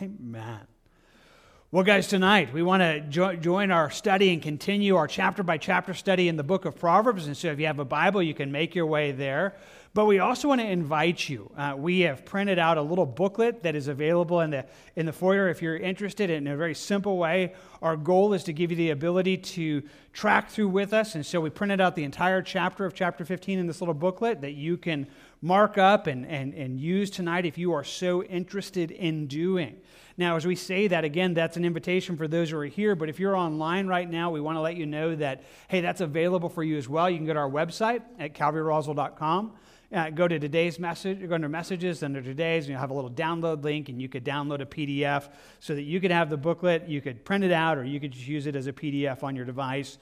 [0.00, 0.60] Amen.
[1.72, 5.58] Well, guys, tonight we want to jo- join our study and continue our chapter by
[5.58, 7.26] chapter study in the book of Proverbs.
[7.26, 9.56] And so, if you have a Bible, you can make your way there.
[9.94, 11.50] But we also want to invite you.
[11.56, 15.12] Uh, we have printed out a little booklet that is available in the, in the
[15.12, 17.54] foyer if you're interested in a very simple way.
[17.82, 21.16] Our goal is to give you the ability to track through with us.
[21.16, 24.42] And so we printed out the entire chapter of chapter 15 in this little booklet
[24.42, 25.08] that you can
[25.40, 29.80] mark up and, and, and use tonight if you are so interested in doing.
[30.16, 32.96] Now, as we say that, again, that's an invitation for those who are here.
[32.96, 36.00] But if you're online right now, we want to let you know that, hey, that's
[36.00, 37.08] available for you as well.
[37.08, 39.52] You can go to our website at calvaryroswell.com.
[39.90, 43.10] Uh, go to today's message, go under messages, under today's, and you'll have a little
[43.10, 45.30] download link, and you could download a PDF
[45.60, 48.10] so that you could have the booklet, you could print it out, or you could
[48.10, 49.96] just use it as a PDF on your device.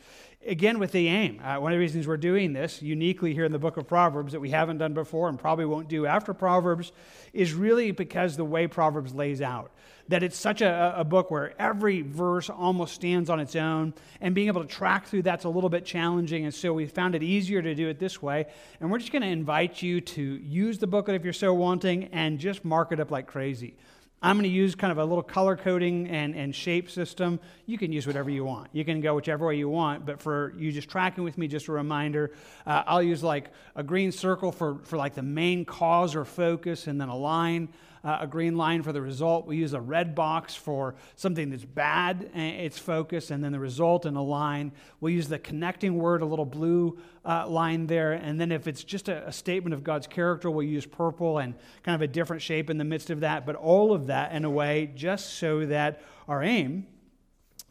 [0.46, 1.41] Again, with the aim.
[1.42, 4.32] Uh, one of the reasons we're doing this uniquely here in the book of Proverbs
[4.32, 6.92] that we haven't done before and probably won't do after Proverbs
[7.32, 9.73] is really because the way Proverbs lays out
[10.09, 14.35] that it's such a, a, book where every verse almost stands on its own, and
[14.35, 16.45] being able to track through that's a little bit challenging.
[16.45, 18.46] And so we found it easier to do it this way.
[18.80, 22.04] And we're just going to invite you to use the booklet if you're so wanting
[22.13, 23.74] and just mark it up like crazy.
[24.22, 27.38] I'm going to use kind of a little color coding and, and shape system.
[27.66, 28.70] You can use whatever you want.
[28.73, 31.68] You can go whichever way you want, but for you just tracking with me, just
[31.68, 32.32] a reminder,
[32.66, 36.86] uh, I'll use like a green circle for, for like the main cause or focus,
[36.86, 37.68] and then a line
[38.07, 39.49] uh, a green line for the result.
[39.49, 44.07] We use a red box for something that's bad, its focus, and then the result
[44.07, 44.71] in a line.
[45.01, 48.13] We'll use the connecting word, a little blue uh, line there.
[48.13, 51.54] And then if it's just a, a statement of God's character, we'll use purple and
[51.82, 53.45] kind of a different shape in the midst of that.
[53.45, 56.87] But all of that in a way just so that our aim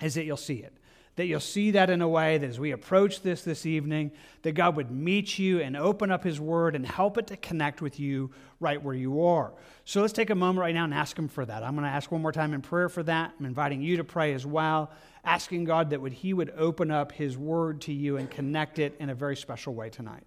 [0.02, 0.78] is that you'll see it
[1.16, 4.52] that you'll see that in a way that as we approach this this evening, that
[4.52, 8.00] God would meet you and open up His Word and help it to connect with
[8.00, 9.54] you right where you are.
[9.86, 11.64] So let's take a moment right now and ask Him for that.
[11.64, 13.34] I'm going to ask one more time in prayer for that.
[13.40, 14.92] I'm inviting you to pray as well,
[15.24, 18.96] asking God that would He would open up His Word to you and connect it
[19.00, 20.24] in a very special way tonight.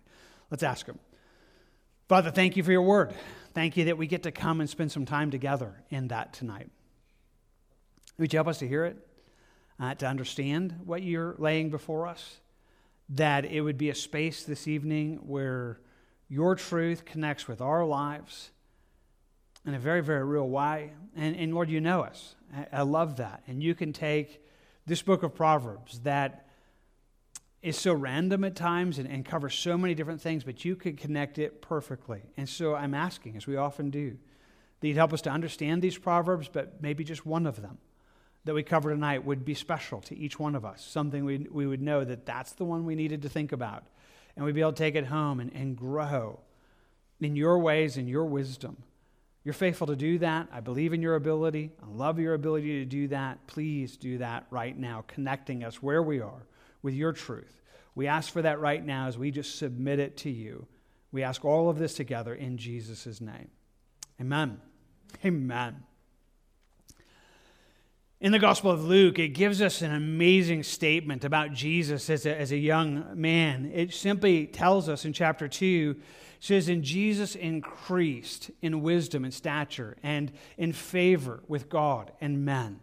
[0.51, 0.99] Let's ask Him.
[2.09, 3.13] Father, thank you for your Word.
[3.53, 6.71] Thank you that we get to come and spend some time together in that tonight.
[8.19, 9.08] Would you help us to hear it?
[9.81, 12.39] Uh, to understand what you're laying before us,
[13.09, 15.81] that it would be a space this evening where
[16.29, 18.51] your truth connects with our lives
[19.67, 20.93] in a very, very real way.
[21.17, 22.35] And, and Lord, you know us.
[22.55, 23.43] I, I love that.
[23.47, 24.43] And you can take
[24.87, 26.47] this book of Proverbs that
[27.63, 30.97] is so random at times and, and covers so many different things, but you could
[30.97, 32.23] connect it perfectly.
[32.37, 34.17] And so I'm asking, as we often do,
[34.81, 37.79] that you'd help us to understand these Proverbs, but maybe just one of them
[38.49, 41.67] that we cover tonight would be special to each one of us, something we, we
[41.67, 43.85] would know that that's the one we needed to think about.
[44.35, 46.41] And we'd be able to take it home and, and grow
[47.21, 48.79] in your ways and your wisdom.
[49.45, 50.49] You're faithful to do that.
[50.51, 51.73] I believe in your ability.
[51.83, 53.47] I love your ability to do that.
[53.49, 56.47] Please do that right now, connecting us where we are
[56.81, 57.61] with your truth.
[57.95, 60.67] We ask for that right now as we just submit it to you.
[61.13, 63.51] We ask all of this together in Jesus' name.
[64.19, 64.59] Amen.
[65.23, 65.85] Amen.
[68.21, 72.37] In the Gospel of Luke, it gives us an amazing statement about Jesus as a,
[72.37, 73.71] as a young man.
[73.73, 75.95] It simply tells us in chapter 2,
[76.41, 82.81] says, And Jesus increased in wisdom and stature and in favor with God and men.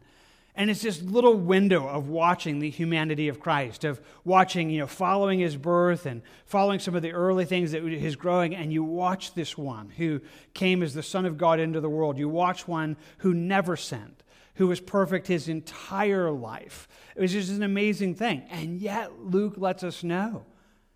[0.56, 4.88] And it's this little window of watching the humanity of Christ, of watching, you know,
[4.88, 8.56] following his birth and following some of the early things that his growing.
[8.56, 10.22] And you watch this one who
[10.54, 12.18] came as the Son of God into the world.
[12.18, 14.24] You watch one who never sinned
[14.56, 16.88] who was perfect his entire life.
[17.16, 18.44] It was just an amazing thing.
[18.50, 20.46] And yet, Luke lets us know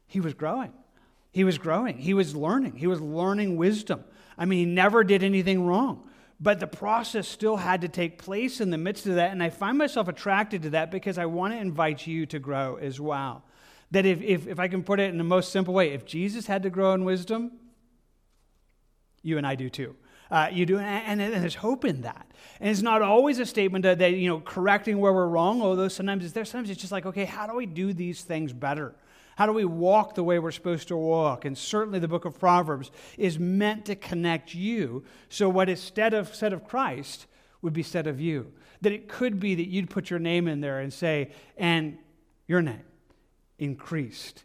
[0.08, 0.74] he was growing.
[1.31, 1.97] He was growing.
[1.97, 2.78] He was learning.
[2.78, 4.03] He was learning wisdom.
[4.38, 6.09] I mean, he never did anything wrong.
[6.40, 9.31] But the process still had to take place in the midst of that.
[9.31, 12.78] And I find myself attracted to that because I want to invite you to grow
[12.78, 13.44] as well.
[13.91, 16.47] That if, if, if I can put it in the most simple way, if Jesus
[16.47, 17.52] had to grow in wisdom,
[19.22, 19.96] you and I do too
[20.31, 22.28] uh, you do, and, and, there's hope in that.
[22.59, 25.87] And it's not always a statement that, that, you know, correcting where we're wrong, although
[25.87, 26.46] sometimes it's there.
[26.46, 28.93] Sometimes it's just like, okay, how do we do these things better?
[29.37, 31.46] How do we walk the way we're supposed to walk?
[31.46, 35.03] And certainly the book of Proverbs is meant to connect you.
[35.29, 37.25] So what instead of said of Christ
[37.61, 38.52] would be said of you.
[38.82, 41.97] That it could be that you'd put your name in there and say, and
[42.47, 42.84] your name
[43.58, 44.43] increased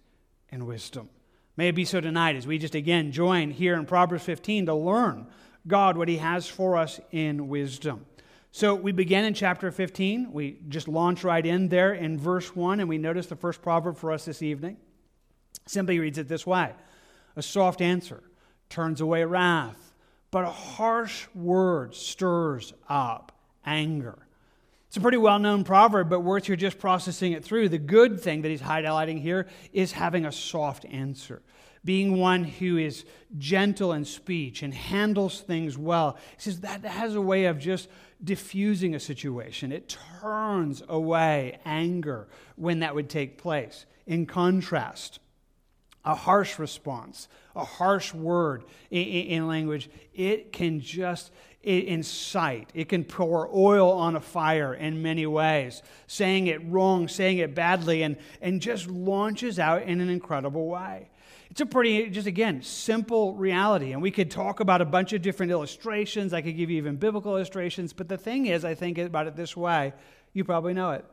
[0.50, 1.08] in wisdom.
[1.56, 4.74] May it be so tonight as we just again join here in Proverbs 15 to
[4.74, 5.26] learn
[5.66, 8.06] God what He has for us in wisdom.
[8.52, 10.32] So we begin in chapter 15.
[10.32, 13.96] We just launch right in there in verse 1, and we notice the first proverb
[13.96, 14.76] for us this evening.
[15.66, 16.72] Simply reads it this way
[17.36, 18.22] A soft answer
[18.68, 19.92] turns away wrath,
[20.30, 23.32] but a harsh word stirs up
[23.64, 24.18] anger.
[24.94, 27.68] It's a pretty well known proverb, but worth you're just processing it through.
[27.68, 31.42] The good thing that he's highlighting here is having a soft answer,
[31.84, 33.04] being one who is
[33.36, 36.16] gentle in speech and handles things well.
[36.36, 37.88] He says that has a way of just
[38.22, 43.84] diffusing a situation, it turns away anger when that would take place.
[44.06, 45.18] In contrast,
[46.04, 51.32] a harsh response, a harsh word in, in, language, it can just
[51.62, 52.70] incite.
[52.74, 57.54] It can pour oil on a fire in many ways, saying it wrong, saying it
[57.54, 61.08] badly, and, and just launches out in an incredible way.
[61.54, 63.92] It's a pretty, just again, simple reality.
[63.92, 66.32] And we could talk about a bunch of different illustrations.
[66.32, 67.92] I could give you even biblical illustrations.
[67.92, 69.92] But the thing is, I think about it this way
[70.32, 71.04] you probably know it.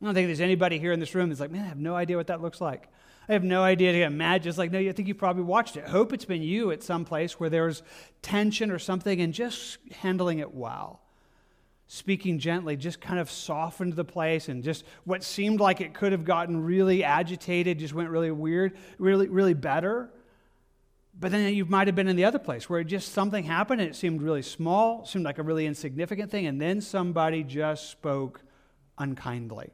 [0.00, 1.96] I don't think there's anybody here in this room that's like, man, I have no
[1.96, 2.88] idea what that looks like.
[3.28, 4.48] I have no idea to imagine.
[4.48, 5.86] It's like, no, I think you probably watched it.
[5.86, 7.82] Hope it's been you at some place where there's
[8.22, 11.02] tension or something and just handling it well.
[11.92, 16.12] Speaking gently just kind of softened the place and just what seemed like it could
[16.12, 20.08] have gotten really agitated just went really weird, really, really better.
[21.18, 23.90] But then you might have been in the other place where just something happened and
[23.90, 28.40] it seemed really small, seemed like a really insignificant thing, and then somebody just spoke
[28.96, 29.70] unkindly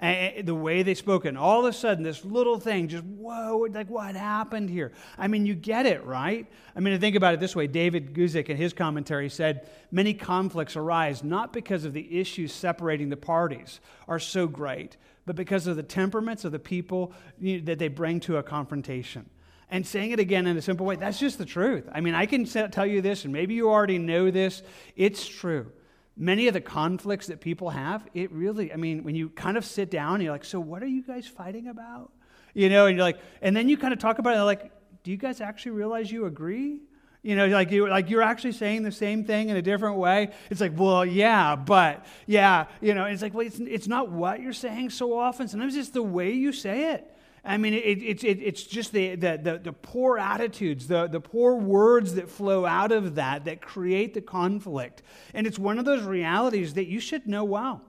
[0.00, 3.66] and the way they spoke, and all of a sudden, this little thing just, whoa,
[3.72, 4.92] like what happened here?
[5.16, 6.46] I mean, you get it, right?
[6.76, 10.14] I mean, to think about it this way David Guzik, in his commentary, said many
[10.14, 14.96] conflicts arise not because of the issues separating the parties are so great,
[15.26, 19.28] but because of the temperaments of the people that they bring to a confrontation.
[19.68, 21.88] And saying it again in a simple way, that's just the truth.
[21.92, 24.62] I mean, I can tell you this, and maybe you already know this,
[24.94, 25.72] it's true
[26.18, 29.64] many of the conflicts that people have, it really, I mean, when you kind of
[29.64, 32.10] sit down you're like, so what are you guys fighting about?
[32.54, 34.72] You know, and you're like, and then you kind of talk about it like,
[35.04, 36.80] do you guys actually realize you agree?
[37.22, 40.30] You know, like you like you're actually saying the same thing in a different way.
[40.50, 44.40] It's like, well, yeah, but yeah, you know, it's like, well, it's, it's not what
[44.40, 45.48] you're saying so often.
[45.48, 47.12] Sometimes it's the way you say it.
[47.44, 51.20] I mean, it, it, it, it's just the, the, the, the, poor attitudes, the, the
[51.20, 55.02] poor words that flow out of that that create the conflict.
[55.34, 57.82] And it's one of those realities that you should know well.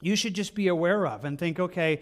[0.00, 2.00] You should just be aware of and think, okay,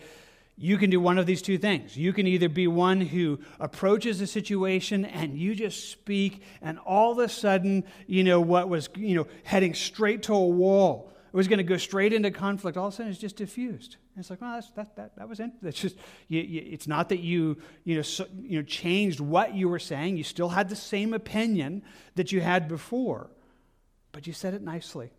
[0.58, 1.96] you can do one of these two things.
[1.96, 7.12] You can either be one who approaches a situation and you just speak, and all
[7.12, 11.36] of a sudden, you know, what was, you know, heading straight to a wall, it
[11.36, 13.96] was going to go straight into conflict, all of a sudden it's just diffused.
[14.16, 15.50] And it's like, well, that's, that, that, that was it.
[15.62, 15.96] That's just,
[16.28, 19.78] you, you, it's not that you, you know, so, you know, changed what you were
[19.78, 20.16] saying.
[20.16, 21.82] You still had the same opinion
[22.14, 23.28] that you had before,
[24.12, 25.10] but you said it nicely,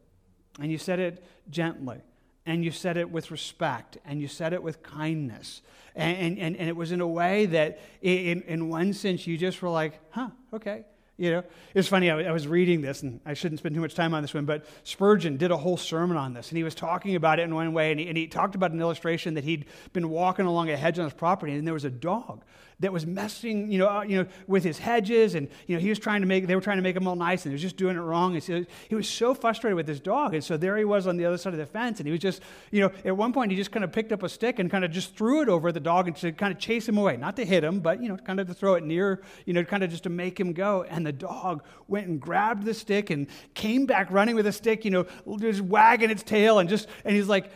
[0.60, 2.02] and you said it gently,
[2.48, 5.62] and you said it with respect, and you said it with kindness.
[5.96, 9.62] And, and, and it was in a way that, in, in one sense, you just
[9.62, 10.86] were like, huh, okay.
[11.18, 11.44] You know,
[11.74, 12.12] it's funny.
[12.12, 14.66] I, was reading this, and I shouldn't spend too much time on this one, but
[14.84, 17.74] Spurgeon did a whole sermon on this, and he was talking about it in one
[17.74, 20.78] way, and he, and he talked about an illustration that he'd been walking along a
[20.78, 22.44] hedge on his property, and there was a dog
[22.80, 25.90] that was messing, you know, uh, you know, with his hedges, and you know, he
[25.90, 27.62] was trying to make, they were trying to make him all nice, and he was
[27.62, 28.36] just doing it wrong.
[28.36, 31.18] And so he was so frustrated with his dog, and so there he was on
[31.18, 32.42] the other side of the fence, and he was just,
[32.72, 34.86] you know, at one point he just kind of picked up a stick and kind
[34.86, 37.36] of just threw it over the dog and to kind of chase him away, not
[37.38, 39.84] to hit him, but you know, kind of to throw it near, you know, kind
[39.84, 40.84] of just to make him go.
[40.84, 43.26] And the dog went and grabbed the stick and
[43.56, 45.08] came back running with a stick, you know,
[45.40, 47.50] just wagging its tail, and just, and he's like,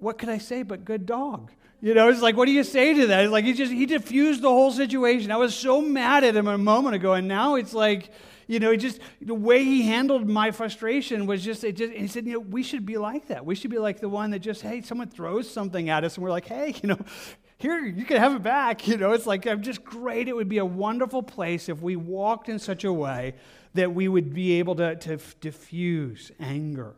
[0.00, 1.50] what could I say but good dog?
[1.80, 3.24] You know, it's like, what do you say to that?
[3.24, 5.30] It's like he just he diffused the whole situation.
[5.30, 8.10] I was so mad at him a moment ago, and now it's like,
[8.48, 12.26] you know, just the way he handled my frustration was just it just he said,
[12.26, 13.46] you know, we should be like that.
[13.46, 16.24] We should be like the one that just, hey, someone throws something at us, and
[16.24, 16.98] we're like, hey, you know,
[17.58, 18.88] here, you can have it back.
[18.88, 20.26] You know, it's like I'm just great.
[20.26, 23.34] It would be a wonderful place if we walked in such a way
[23.74, 26.94] that we would be able to, to diffuse anger.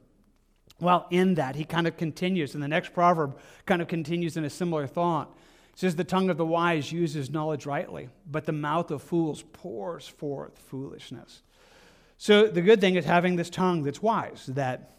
[0.80, 4.44] Well, in that, he kind of continues, and the next proverb kind of continues in
[4.44, 5.34] a similar thought.
[5.72, 9.44] It says, The tongue of the wise uses knowledge rightly, but the mouth of fools
[9.52, 11.42] pours forth foolishness.
[12.16, 14.90] So the good thing is having this tongue that's wise, that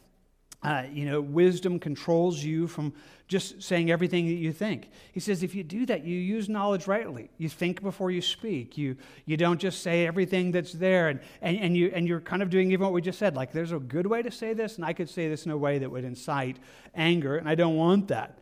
[0.64, 2.94] uh, you know, wisdom controls you from
[3.28, 4.90] just saying everything that you think.
[5.12, 7.32] He says if you do that, you use knowledge rightly.
[7.38, 8.78] You think before you speak.
[8.78, 11.08] You, you don't just say everything that's there.
[11.08, 13.36] And, and, and, you, and you're kind of doing even what we just said.
[13.36, 15.58] Like, there's a good way to say this, and I could say this in a
[15.58, 16.58] way that would incite
[16.94, 18.38] anger, and I don't want that.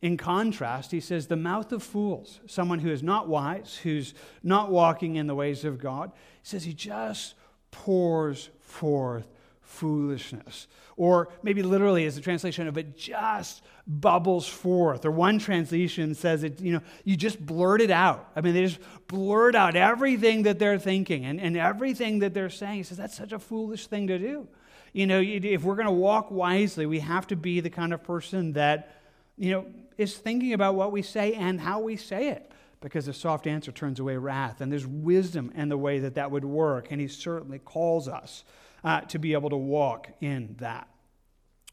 [0.00, 4.72] In contrast, he says, the mouth of fools, someone who is not wise, who's not
[4.72, 6.10] walking in the ways of God,
[6.42, 7.34] he says he just
[7.70, 9.28] pours forth
[9.72, 10.68] foolishness.
[10.96, 15.04] Or maybe literally as a translation of it just bubbles forth.
[15.04, 18.30] Or one translation says it, you know, you just blurt it out.
[18.36, 22.50] I mean, they just blurt out everything that they're thinking and, and everything that they're
[22.50, 22.76] saying.
[22.76, 24.46] He says that's such a foolish thing to do.
[24.92, 28.04] You know, if we're going to walk wisely, we have to be the kind of
[28.04, 29.00] person that,
[29.38, 32.50] you know, is thinking about what we say and how we say it.
[32.82, 34.60] Because a soft answer turns away wrath.
[34.60, 36.88] And there's wisdom in the way that that would work.
[36.90, 38.44] And he certainly calls us
[38.84, 40.88] uh, to be able to walk in that.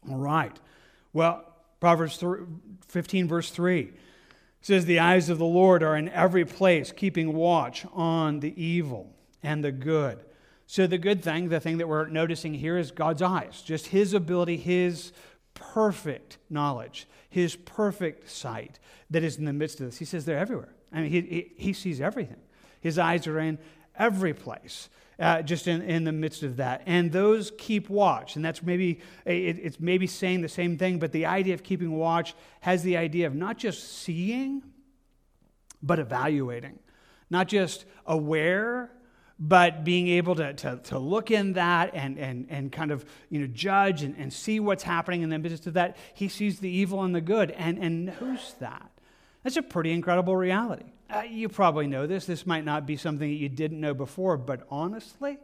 [0.08, 0.56] All right.
[1.12, 1.44] Well,
[1.80, 2.22] Proverbs
[2.88, 3.92] 15, verse 3
[4.60, 9.12] says, The eyes of the Lord are in every place, keeping watch on the evil
[9.42, 10.18] and the good.
[10.66, 14.14] So, the good thing, the thing that we're noticing here is God's eyes, just His
[14.14, 15.12] ability, His
[15.54, 18.78] perfect knowledge, His perfect sight
[19.10, 19.98] that is in the midst of this.
[19.98, 20.72] He says they're everywhere.
[20.92, 22.40] I mean, He, he, he sees everything.
[22.80, 23.58] His eyes are in
[23.98, 24.88] every place.
[25.20, 26.80] Uh, just in, in the midst of that.
[26.86, 28.36] And those keep watch.
[28.36, 31.92] And that's maybe, it, it's maybe saying the same thing, but the idea of keeping
[31.92, 34.62] watch has the idea of not just seeing,
[35.82, 36.78] but evaluating.
[37.28, 38.90] Not just aware,
[39.38, 43.40] but being able to, to, to look in that and, and, and kind of you
[43.40, 46.70] know, judge and, and see what's happening in the midst of that, he sees the
[46.70, 48.90] evil and the good and, and knows that.
[49.42, 50.92] That's a pretty incredible reality.
[51.12, 52.24] Uh, you probably know this.
[52.24, 55.38] This might not be something that you didn't know before, but honestly,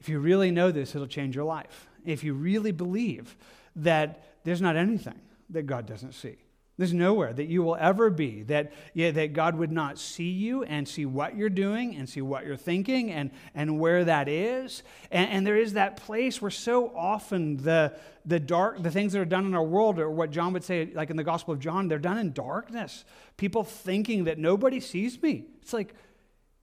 [0.00, 1.88] if you really know this, it'll change your life.
[2.04, 3.36] If you really believe
[3.76, 6.36] that there's not anything that God doesn't see.
[6.78, 10.62] There's nowhere that you will ever be that, yeah, that God would not see you
[10.62, 14.84] and see what you're doing and see what you're thinking and, and where that is.
[15.10, 19.20] And, and there is that place where so often the, the dark, the things that
[19.20, 21.58] are done in our world, or what John would say, like in the Gospel of
[21.58, 23.04] John, they're done in darkness.
[23.36, 25.46] People thinking that nobody sees me.
[25.60, 25.96] It's like,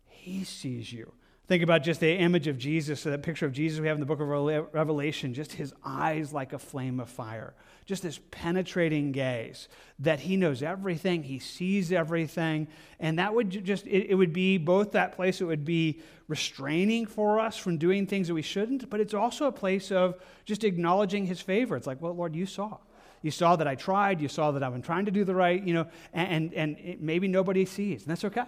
[0.07, 1.11] He sees you.
[1.47, 4.05] Think about just the image of Jesus, that picture of Jesus we have in the
[4.07, 4.29] book of
[4.73, 7.53] Revelation, just his eyes like a flame of fire
[7.85, 9.67] just this penetrating gaze
[9.99, 12.67] that he knows everything, he sees everything.
[12.99, 17.05] And that would just, it, it, would be both that place, it would be restraining
[17.05, 20.15] for us from doing things that we shouldn't, but it's also a place of
[20.45, 21.75] just acknowledging his favor.
[21.75, 22.77] It's like, well, Lord, you saw.
[23.21, 25.63] You saw that I tried, you saw that I've been trying to do the right,
[25.63, 28.45] you know, and, and, and maybe nobody sees, and that's okay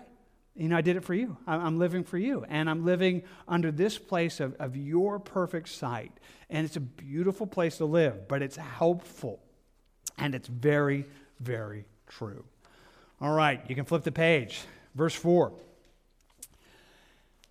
[0.57, 1.37] you know, I did it for you.
[1.45, 2.45] I'm living for you.
[2.49, 6.11] And I'm living under this place of, of your perfect sight.
[6.49, 9.39] And it's a beautiful place to live, but it's helpful.
[10.17, 11.05] And it's very,
[11.39, 12.43] very true.
[13.21, 14.61] All right, you can flip the page.
[14.95, 15.51] Verse 4.
[16.41, 16.57] It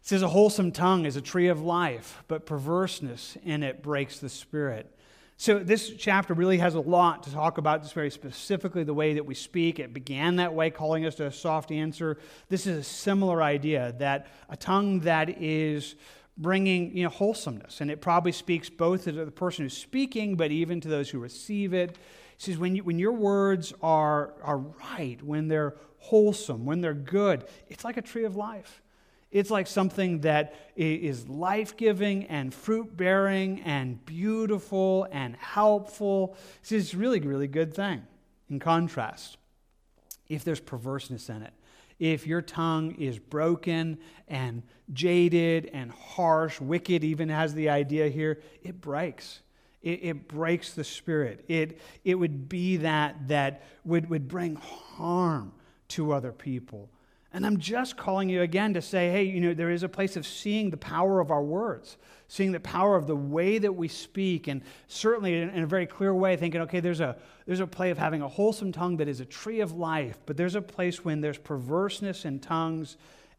[0.02, 4.28] says, A wholesome tongue is a tree of life, but perverseness in it breaks the
[4.28, 4.95] spirit.
[5.38, 9.14] So, this chapter really has a lot to talk about, just very specifically the way
[9.14, 9.78] that we speak.
[9.78, 12.16] It began that way, calling us to a soft answer.
[12.48, 15.94] This is a similar idea that a tongue that is
[16.38, 20.50] bringing you know, wholesomeness, and it probably speaks both to the person who's speaking, but
[20.50, 21.98] even to those who receive it.
[22.38, 26.94] He says, when, you, when your words are, are right, when they're wholesome, when they're
[26.94, 28.82] good, it's like a tree of life.
[29.30, 36.36] It's like something that is life giving and fruit bearing and beautiful and helpful.
[36.68, 38.02] It's a really, really good thing.
[38.48, 39.36] In contrast,
[40.28, 41.52] if there's perverseness in it,
[41.98, 48.40] if your tongue is broken and jaded and harsh, wicked even has the idea here,
[48.62, 49.40] it breaks.
[49.82, 51.44] It, it, breaks the spirit.
[51.48, 55.52] It, it would be that that would, would bring harm
[55.88, 56.90] to other people.
[57.36, 60.16] And I'm just calling you again to say, hey, you know, there is a place
[60.16, 63.88] of seeing the power of our words, seeing the power of the way that we
[63.88, 67.14] speak, and certainly in, in a very clear way, thinking, okay, there's a,
[67.44, 70.38] there's a play of having a wholesome tongue that is a tree of life, but
[70.38, 72.96] there's a place when there's perverseness in tongues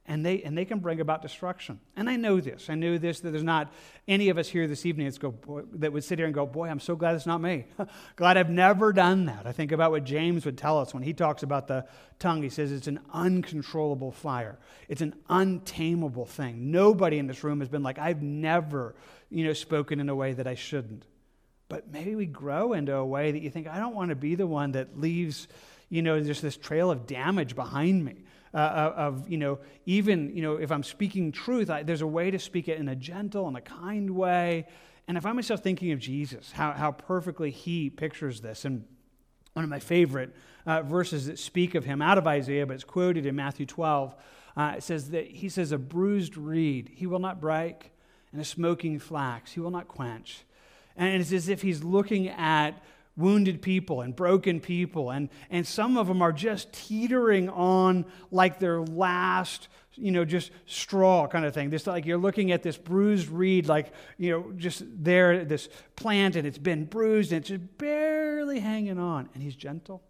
[0.10, 1.82] and they, and they can bring about destruction.
[1.98, 2.70] And I know this.
[2.70, 3.74] I know this that there's not
[4.08, 6.70] any of us here this evening go, boy, that would sit here and go, Boy,
[6.70, 7.66] I'm so glad it's not me.
[8.16, 9.46] glad I've never done that.
[9.46, 11.86] I think about what James would tell us when he talks about the
[12.20, 12.42] tongue.
[12.42, 16.72] He says it's an uncontrollable fire, it's an untamable thing.
[16.72, 18.96] Nobody in this room has been like, I've never
[19.30, 21.06] you know, spoken in a way that I shouldn't.
[21.68, 24.36] But maybe we grow into a way that you think, I don't want to be
[24.36, 25.50] the one that leaves,
[25.90, 28.24] you know, just this trail of damage behind me
[28.54, 32.08] uh, uh, of, you know, even, you know, if I'm speaking truth, I, there's a
[32.08, 34.68] way to speak it in a gentle and a kind way.
[35.08, 38.66] And I find myself thinking of Jesus, how, how perfectly he pictures this.
[38.66, 38.86] And
[39.54, 40.36] one of my favorite
[40.66, 44.16] uh, verses that speak of him out of Isaiah, but it's quoted in Matthew 12,
[44.56, 47.92] uh, it says that he says, A bruised reed he will not break,
[48.32, 50.44] and a smoking flax he will not quench.
[50.96, 52.82] And it's as if he's looking at
[53.18, 55.10] wounded people and broken people.
[55.12, 60.52] And, and some of them are just teetering on like their last, you know, just
[60.66, 61.70] straw kind of thing.
[61.70, 66.36] This like you're looking at this bruised reed, like, you know, just there, this plant,
[66.36, 69.28] and it's been bruised and it's just barely hanging on.
[69.34, 70.04] And he's gentle.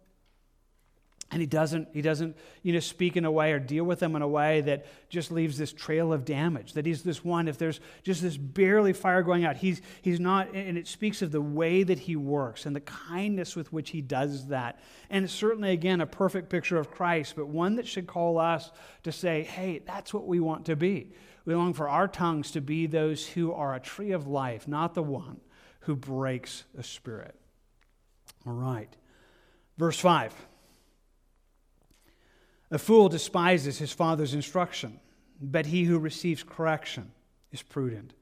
[1.30, 4.16] And he doesn't he doesn't you know speak in a way or deal with them
[4.16, 7.58] in a way that just leaves this trail of damage that he's this one if
[7.58, 11.40] there's just this barely fire going out he's he's not and it speaks of the
[11.40, 14.80] way that he works and the kindness with which he does that.
[15.10, 18.70] And it's certainly again a perfect picture of christ but one that should call us
[19.02, 21.12] to say hey that's what we want to be.
[21.44, 24.94] We long for our tongues to be those who are a tree of life not
[24.94, 25.40] the one
[25.80, 27.34] who breaks a spirit.
[28.46, 28.94] All right.
[29.78, 30.34] Verse 5
[32.70, 35.00] a fool despises his father's instruction,
[35.40, 37.12] but he who receives correction
[37.52, 38.14] is prudent.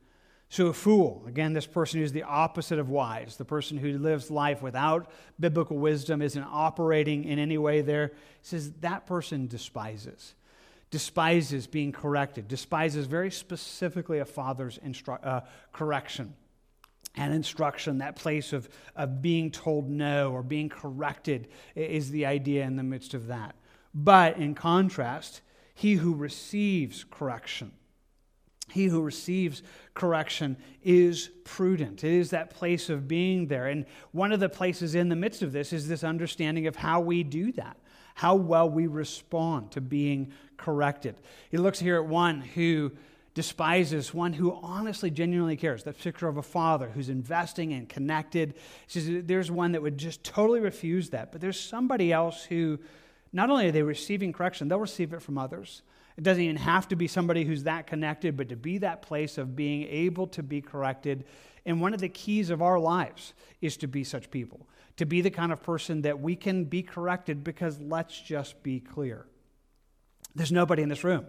[0.48, 4.30] So, a fool, again, this person who's the opposite of wise, the person who lives
[4.30, 5.10] life without
[5.40, 8.12] biblical wisdom, isn't operating in any way there,
[8.42, 10.34] says that person despises.
[10.92, 15.40] Despises being corrected, despises very specifically a father's instru- uh,
[15.72, 16.32] correction
[17.16, 22.64] and instruction, that place of, of being told no or being corrected is the idea
[22.64, 23.56] in the midst of that.
[23.98, 25.40] But in contrast,
[25.74, 27.72] he who receives correction,
[28.70, 29.62] he who receives
[29.94, 32.04] correction is prudent.
[32.04, 33.68] It is that place of being there.
[33.68, 37.00] And one of the places in the midst of this is this understanding of how
[37.00, 37.78] we do that,
[38.14, 41.16] how well we respond to being corrected.
[41.50, 42.92] He looks here at one who
[43.32, 45.84] despises, one who honestly, genuinely cares.
[45.84, 48.54] That picture of a father who's investing and connected.
[48.88, 52.78] He says there's one that would just totally refuse that, but there's somebody else who
[53.36, 55.82] not only are they receiving correction, they'll receive it from others.
[56.16, 59.36] It doesn't even have to be somebody who's that connected, but to be that place
[59.36, 61.26] of being able to be corrected.
[61.66, 64.66] And one of the keys of our lives is to be such people,
[64.96, 68.80] to be the kind of person that we can be corrected because let's just be
[68.80, 69.26] clear.
[70.34, 71.26] There's nobody in this room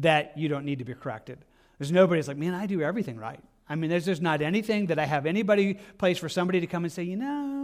[0.00, 1.44] that you don't need to be corrected.
[1.78, 3.40] There's nobody that's like, man, I do everything right.
[3.68, 6.84] I mean, there's just not anything that I have anybody place for somebody to come
[6.84, 7.63] and say, you know,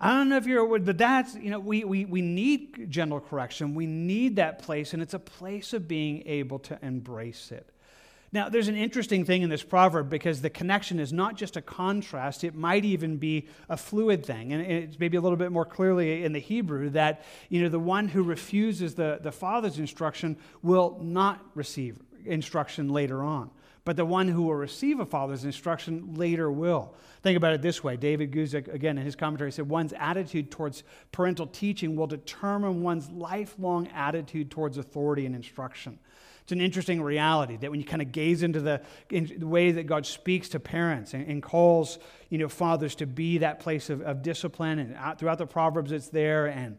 [0.00, 3.20] I don't know if you're, aware, but that's, you know, we, we, we need gentle
[3.20, 3.74] correction.
[3.74, 7.68] We need that place, and it's a place of being able to embrace it.
[8.30, 11.62] Now, there's an interesting thing in this proverb because the connection is not just a
[11.62, 14.52] contrast, it might even be a fluid thing.
[14.52, 17.78] And it's maybe a little bit more clearly in the Hebrew that, you know, the
[17.80, 23.50] one who refuses the, the father's instruction will not receive instruction later on
[23.88, 26.92] but the one who will receive a father's instruction later will.
[27.22, 30.84] Think about it this way David Guzik, again, in his commentary, said one's attitude towards
[31.10, 35.98] parental teaching will determine one's lifelong attitude towards authority and instruction.
[36.42, 39.72] It's an interesting reality that when you kind of gaze into the, in the way
[39.72, 41.98] that God speaks to parents and, and, calls
[42.28, 45.92] you know, fathers to be that place of, of discipline, and out, throughout the Proverbs
[45.92, 46.76] it's there, and,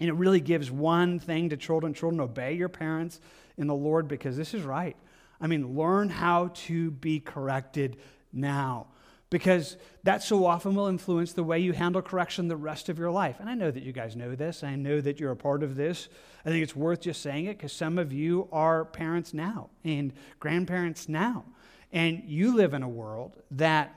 [0.00, 3.20] and it really gives one thing to children children, obey your parents
[3.56, 4.96] in the Lord because this is right.
[5.40, 7.96] I mean, learn how to be corrected
[8.32, 8.88] now
[9.34, 13.10] because that so often will influence the way you handle correction the rest of your
[13.10, 13.40] life.
[13.40, 14.62] And I know that you guys know this.
[14.62, 16.08] I know that you're a part of this.
[16.44, 20.12] I think it's worth just saying it because some of you are parents now and
[20.38, 21.44] grandparents now.
[21.92, 23.94] And you live in a world that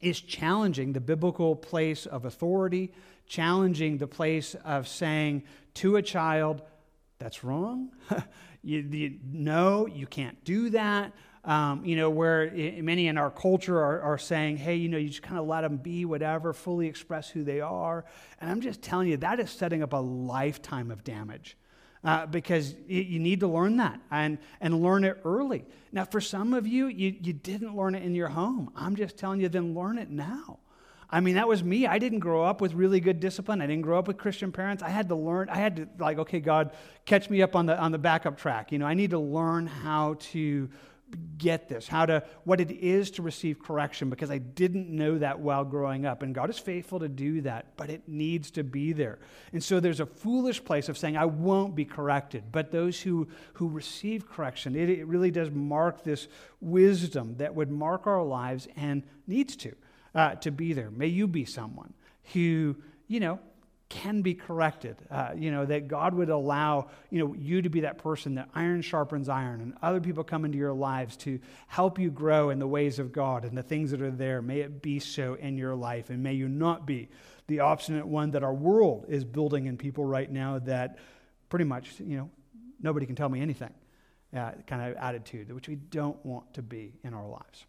[0.00, 2.92] is challenging the biblical place of authority,
[3.26, 5.42] challenging the place of saying
[5.74, 6.62] to a child,
[7.18, 7.90] that's wrong.
[8.62, 11.12] You, you, no, you can't do that.
[11.44, 12.50] Um, you know, where
[12.82, 15.62] many in our culture are, are saying, hey, you know, you just kind of let
[15.62, 18.04] them be whatever, fully express who they are.
[18.40, 21.56] And I'm just telling you, that is setting up a lifetime of damage.
[22.04, 25.64] Uh, because you need to learn that and, and learn it early.
[25.90, 28.70] Now, for some of you, you, you didn't learn it in your home.
[28.76, 30.58] I'm just telling you, then learn it now.
[31.10, 31.86] I mean, that was me.
[31.86, 33.62] I didn't grow up with really good discipline.
[33.62, 34.82] I didn't grow up with Christian parents.
[34.82, 35.48] I had to learn.
[35.48, 36.72] I had to like, okay, God,
[37.06, 38.72] catch me up on the on the backup track.
[38.72, 40.68] You know, I need to learn how to
[41.38, 45.40] get this, how to what it is to receive correction because I didn't know that
[45.40, 46.22] while growing up.
[46.22, 49.18] And God is faithful to do that, but it needs to be there.
[49.54, 52.44] And so there's a foolish place of saying I won't be corrected.
[52.52, 56.28] But those who who receive correction, it, it really does mark this
[56.60, 59.74] wisdom that would mark our lives and needs to
[60.18, 60.90] uh, to be there.
[60.90, 61.94] May you be someone
[62.32, 62.74] who,
[63.06, 63.38] you know,
[63.88, 64.96] can be corrected.
[65.08, 68.48] Uh, you know, that God would allow, you know, you to be that person that
[68.52, 72.58] iron sharpens iron and other people come into your lives to help you grow in
[72.58, 74.42] the ways of God and the things that are there.
[74.42, 76.10] May it be so in your life.
[76.10, 77.10] And may you not be
[77.46, 80.98] the obstinate one that our world is building in people right now that
[81.48, 82.30] pretty much, you know,
[82.82, 83.72] nobody can tell me anything
[84.36, 87.66] uh, kind of attitude, which we don't want to be in our lives.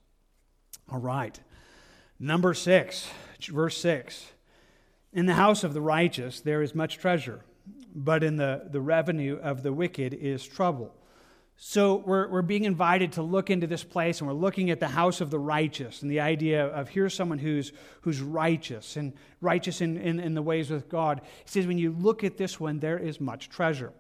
[0.92, 1.40] All right.
[2.20, 3.10] Number six,
[3.48, 4.26] verse six.
[5.14, 7.46] In the house of the righteous there is much treasure,
[7.96, 10.94] but in the, the revenue of the wicked is trouble.
[11.62, 14.88] So we're, we're being invited to look into this place, and we're looking at the
[14.88, 19.82] house of the righteous, and the idea of here's someone who's, who's righteous, and righteous
[19.82, 21.20] in, in, in the ways with God.
[21.44, 23.92] He says, when you look at this one, there is much treasure.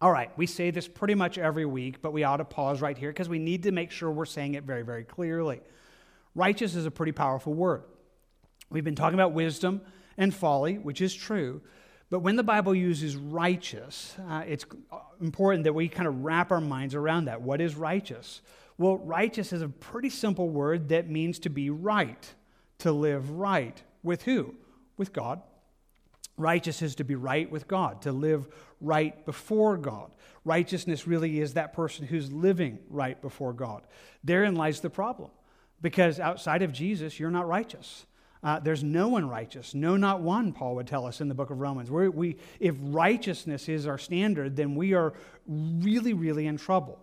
[0.00, 2.98] All right, we say this pretty much every week, but we ought to pause right
[2.98, 5.60] here because we need to make sure we're saying it very, very clearly.
[6.38, 7.82] Righteous is a pretty powerful word.
[8.70, 9.80] We've been talking about wisdom
[10.16, 11.62] and folly, which is true,
[12.10, 14.64] but when the Bible uses righteous, uh, it's
[15.20, 17.42] important that we kind of wrap our minds around that.
[17.42, 18.40] What is righteous?
[18.78, 22.32] Well, righteous is a pretty simple word that means to be right,
[22.78, 23.82] to live right.
[24.04, 24.54] With who?
[24.96, 25.42] With God.
[26.36, 28.46] Righteous is to be right with God, to live
[28.80, 30.12] right before God.
[30.44, 33.82] Righteousness really is that person who's living right before God.
[34.22, 35.30] Therein lies the problem,
[35.80, 38.06] because outside of Jesus, you're not righteous.
[38.42, 41.50] Uh, there's no one righteous, no, not one, Paul would tell us in the book
[41.50, 41.90] of Romans.
[41.90, 45.12] We're, we, if righteousness is our standard, then we are
[45.46, 47.00] really, really in trouble.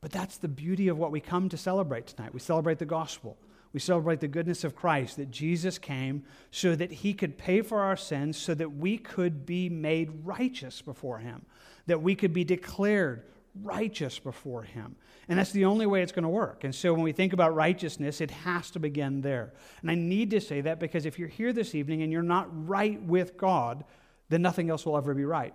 [0.00, 2.32] But that's the beauty of what we come to celebrate tonight.
[2.32, 3.36] We celebrate the gospel.
[3.72, 7.80] We celebrate the goodness of Christ, that Jesus came so that he could pay for
[7.80, 11.44] our sins, so that we could be made righteous before him,
[11.86, 13.24] that we could be declared
[13.62, 14.96] righteous before him.
[15.28, 16.64] And that's the only way it's going to work.
[16.64, 19.52] And so when we think about righteousness, it has to begin there.
[19.82, 22.48] And I need to say that because if you're here this evening and you're not
[22.66, 23.84] right with God,
[24.28, 25.54] then nothing else will ever be right.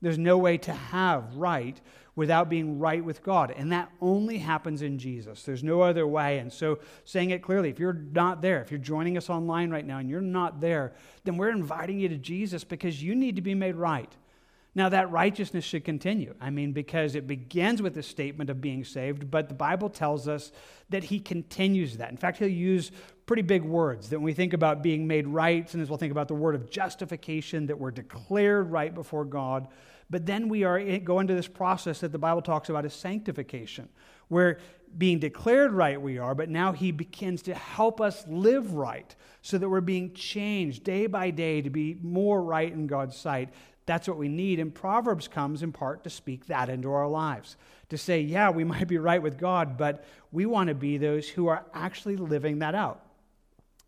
[0.00, 1.80] There's no way to have right
[2.16, 3.52] without being right with God.
[3.56, 5.44] And that only happens in Jesus.
[5.44, 6.38] There's no other way.
[6.38, 9.86] And so, saying it clearly, if you're not there, if you're joining us online right
[9.86, 10.92] now and you're not there,
[11.24, 14.14] then we're inviting you to Jesus because you need to be made right.
[14.76, 16.34] Now, that righteousness should continue.
[16.40, 20.26] I mean, because it begins with the statement of being saved, but the Bible tells
[20.26, 20.50] us
[20.90, 22.10] that he continues that.
[22.10, 22.90] In fact, he'll use
[23.26, 26.26] pretty big words that when we think about being made right, sometimes we'll think about
[26.26, 29.68] the word of justification, that we're declared right before God.
[30.10, 33.88] But then we are going to this process that the Bible talks about as sanctification,
[34.28, 34.58] where
[34.96, 39.58] being declared right we are, but now he begins to help us live right so
[39.58, 43.52] that we're being changed day by day to be more right in God's sight.
[43.86, 44.60] That's what we need.
[44.60, 47.56] And Proverbs comes in part to speak that into our lives.
[47.90, 51.28] To say, yeah, we might be right with God, but we want to be those
[51.28, 53.04] who are actually living that out.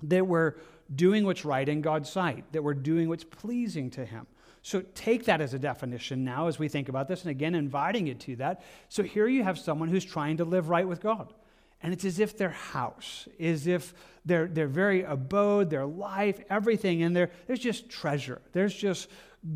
[0.03, 0.55] That we're
[0.95, 4.27] doing what's right in God's sight, that we're doing what's pleasing to Him.
[4.63, 8.09] So take that as a definition now as we think about this, and again, inviting
[8.09, 8.63] it to that.
[8.89, 11.33] So here you have someone who's trying to live right with God.
[11.83, 17.01] And it's as if their house, as if their, their very abode, their life, everything
[17.01, 18.41] in there, there's just treasure.
[18.53, 19.09] There's just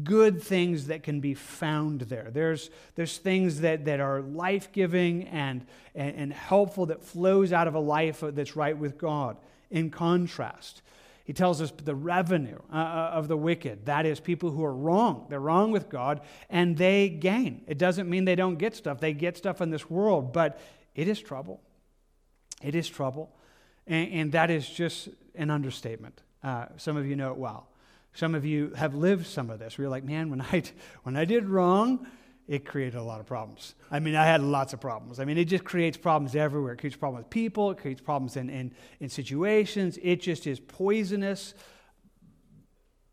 [0.05, 2.31] good things that can be found there.
[2.33, 7.67] There's, there's things that, that are life giving and, and, and helpful that flows out
[7.67, 9.37] of a life that's right with God.
[9.71, 10.83] In contrast,
[11.25, 13.87] he tells us the revenue uh, uh, of the wicked.
[13.87, 15.27] That is, people who are wrong.
[15.29, 17.63] They're wrong with God and they gain.
[17.67, 20.61] It doesn't mean they don't get stuff, they get stuff in this world, but
[20.95, 21.61] it is trouble.
[22.63, 23.31] It is trouble.
[23.87, 26.21] And, and that is just an understatement.
[26.43, 27.70] Uh, some of you know it well.
[28.13, 30.63] Some of you have lived some of this you're like, man, when I,
[31.03, 32.07] when I did wrong,
[32.49, 33.77] it created a lot of problems.
[33.93, 35.21] I mean, I had lots of problems.
[35.21, 36.73] I mean, it just creates problems everywhere.
[36.73, 39.99] It creates problems with people, it creates problems in, in, in situations.
[40.03, 41.55] It just is poisonous.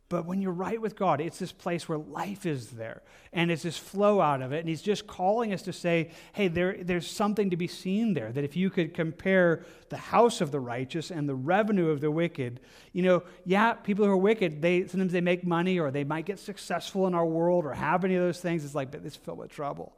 [0.10, 3.02] But when you're right with God, it's this place where life is there
[3.34, 4.60] and it's this flow out of it.
[4.60, 8.32] And He's just calling us to say, hey, there, there's something to be seen there.
[8.32, 12.10] That if you could compare the house of the righteous and the revenue of the
[12.10, 12.62] wicked,
[12.93, 16.26] you know, yeah, people who are wicked, they sometimes they make money or they might
[16.26, 18.63] get successful in our world or have any of those things.
[18.63, 19.93] It's like, but it's filled with trouble.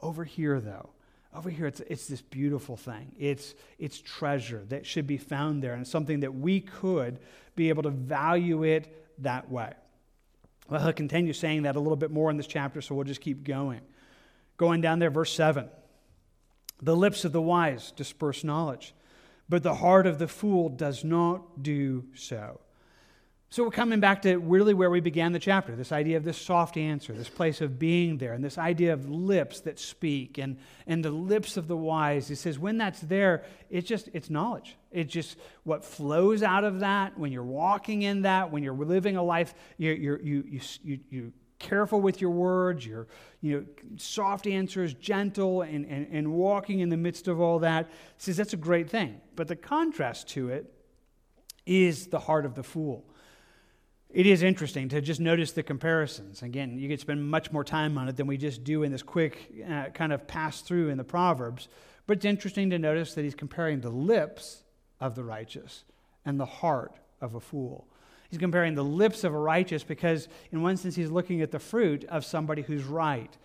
[0.00, 0.90] Over here, though,
[1.34, 3.12] over here, it's, it's this beautiful thing.
[3.18, 7.18] It's, it's treasure that should be found there and something that we could
[7.54, 9.72] be able to value it that way.
[10.68, 13.20] Well, he'll continue saying that a little bit more in this chapter, so we'll just
[13.20, 13.80] keep going.
[14.56, 15.68] Going down there, verse 7.
[16.82, 18.94] The lips of the wise disperse knowledge,
[19.48, 22.60] but the heart of the fool does not do so.
[23.52, 26.38] So we're coming back to really where we began the chapter this idea of this
[26.38, 30.56] soft answer, this place of being there, and this idea of lips that speak and,
[30.86, 32.28] and the lips of the wise.
[32.28, 34.76] He says, when that's there, it's just, it's knowledge.
[34.90, 39.16] It's just what flows out of that when you're walking in that, when you're living
[39.16, 43.06] a life, you're, you're, you, you, you, you careful with your words, you're,
[43.40, 47.88] you know, soft answers, gentle, and, and, and walking in the midst of all that.
[48.18, 49.20] Says that's a great thing.
[49.36, 50.72] But the contrast to it
[51.66, 53.04] is the heart of the fool.
[54.08, 56.42] It is interesting to just notice the comparisons.
[56.42, 59.04] Again, you could spend much more time on it than we just do in this
[59.04, 61.68] quick uh, kind of pass through in the Proverbs.
[62.08, 64.64] But it's interesting to notice that he's comparing the lips
[65.00, 65.84] of the righteous
[66.24, 67.86] and the heart of a fool.
[68.28, 71.58] He's comparing the lips of a righteous because, in one sense, he's looking at the
[71.58, 73.36] fruit of somebody who's right.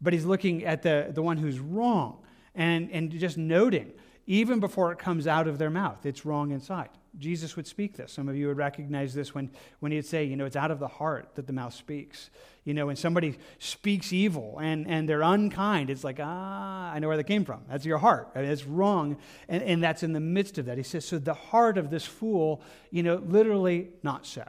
[0.00, 2.18] but he's looking at the, the one who's wrong
[2.54, 3.92] and, and just noting,
[4.26, 6.88] even before it comes out of their mouth, it's wrong inside.
[7.18, 8.12] Jesus would speak this.
[8.12, 10.80] Some of you would recognize this when, when he'd say, you know, it's out of
[10.80, 12.30] the heart that the mouth speaks.
[12.64, 17.08] You know, when somebody speaks evil and, and they're unkind, it's like, ah, I know
[17.08, 17.60] where that came from.
[17.68, 18.30] That's your heart.
[18.34, 19.18] I mean, it's wrong.
[19.48, 20.76] And, and that's in the midst of that.
[20.76, 24.42] He says, so the heart of this fool, you know, literally not so.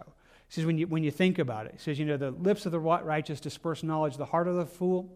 [0.47, 2.65] He says, when you, when you think about it, he says, you know, the lips
[2.65, 5.15] of the righteous disperse knowledge, the heart of the fool,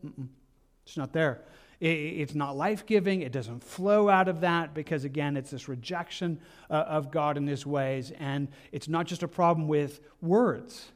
[0.86, 1.42] it's not there.
[1.80, 3.22] It's not life giving.
[3.22, 6.40] It doesn't flow out of that because, again, it's this rejection
[6.70, 8.12] uh, of God and His ways.
[8.20, 10.92] And it's not just a problem with words,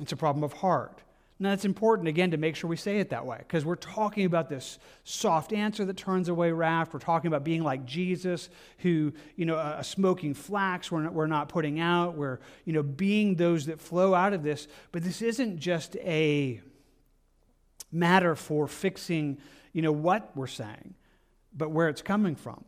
[0.00, 1.02] it's a problem of heart.
[1.40, 4.24] Now, it's important, again, to make sure we say it that way because we're talking
[4.24, 6.92] about this soft answer that turns away wrath.
[6.92, 11.28] We're talking about being like Jesus, who, you know, a, smoking flax we're not, we're
[11.28, 12.16] not putting out.
[12.16, 14.66] We're, you know, being those that flow out of this.
[14.90, 16.60] But this isn't just a
[17.92, 19.38] matter for fixing
[19.72, 20.94] you know, what we're saying,
[21.56, 22.64] but where it's coming from.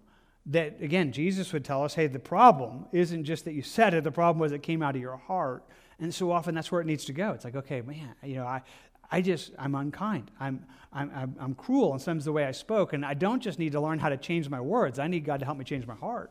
[0.47, 4.05] That, again, Jesus would tell us hey, the problem isn't just that you said it,
[4.05, 5.65] the problem was it came out of your heart.
[5.99, 7.33] And so often that's where it needs to go.
[7.33, 8.63] It's like, okay, man, you know, I,
[9.11, 10.31] I just, I'm unkind.
[10.39, 12.93] I'm, I'm, I'm, cruel in some the way I spoke.
[12.93, 15.41] And I don't just need to learn how to change my words, I need God
[15.41, 16.31] to help me change my heart.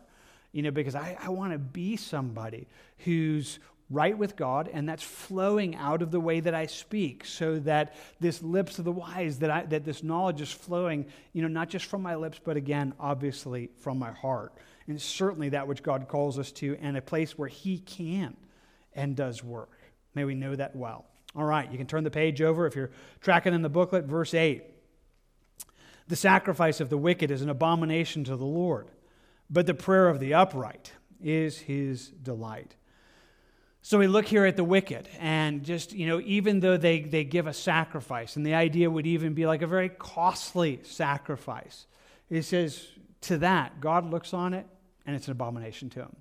[0.51, 2.67] You know, because I, I want to be somebody
[2.99, 7.59] who's right with God, and that's flowing out of the way that I speak, so
[7.59, 11.47] that this lips of the wise, that, I, that this knowledge is flowing, you know,
[11.47, 14.53] not just from my lips, but again, obviously from my heart.
[14.87, 18.35] And certainly that which God calls us to, and a place where He can
[18.93, 19.71] and does work.
[20.13, 21.05] May we know that well.
[21.35, 24.33] All right, you can turn the page over if you're tracking in the booklet, verse
[24.33, 24.63] 8.
[26.07, 28.89] The sacrifice of the wicked is an abomination to the Lord,
[29.49, 32.75] but the prayer of the upright is his delight.
[33.81, 37.23] So we look here at the wicked, and just, you know, even though they, they
[37.23, 41.85] give a sacrifice, and the idea would even be like a very costly sacrifice,
[42.27, 42.85] he says,
[43.21, 44.67] to that, God looks on it,
[45.05, 46.15] and it's an abomination to him.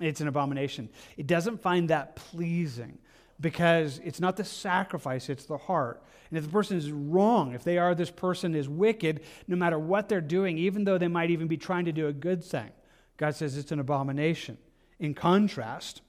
[0.00, 0.88] It's an abomination.
[1.16, 2.98] It doesn't find that pleasing
[3.40, 6.02] because it's not the sacrifice, it's the heart.
[6.30, 9.78] And if the person is wrong, if they are this person is wicked, no matter
[9.78, 12.70] what they're doing, even though they might even be trying to do a good thing,
[13.18, 14.58] God says it's an abomination.
[14.98, 16.00] In contrast,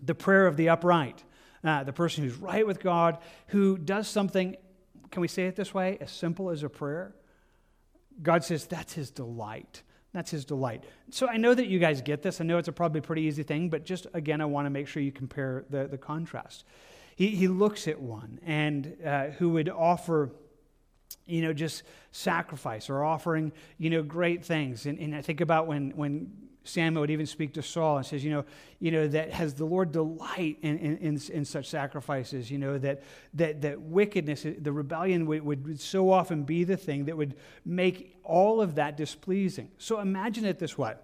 [0.00, 1.22] the prayer of the upright,
[1.64, 4.56] uh, the person who's right with God, who does something,
[5.10, 7.14] can we say it this way, as simple as a prayer?
[8.22, 9.82] God says that's his delight.
[10.12, 10.84] That's his delight.
[11.10, 12.40] So I know that you guys get this.
[12.40, 14.88] I know it's a probably pretty easy thing, but just again, I want to make
[14.88, 16.64] sure you compare the, the contrast.
[17.16, 20.30] He, he looks at one and uh, who would offer,
[21.26, 21.82] you know, just
[22.12, 24.86] sacrifice or offering, you know, great things.
[24.86, 26.32] And, and I think about when, when
[26.66, 28.44] Samuel would even speak to Saul and says, you know,
[28.80, 32.76] you know that has the Lord delight in, in, in, in such sacrifices, you know,
[32.78, 33.02] that,
[33.34, 38.16] that, that wickedness, the rebellion would, would so often be the thing that would make
[38.24, 39.70] all of that displeasing.
[39.78, 40.94] So imagine it this way.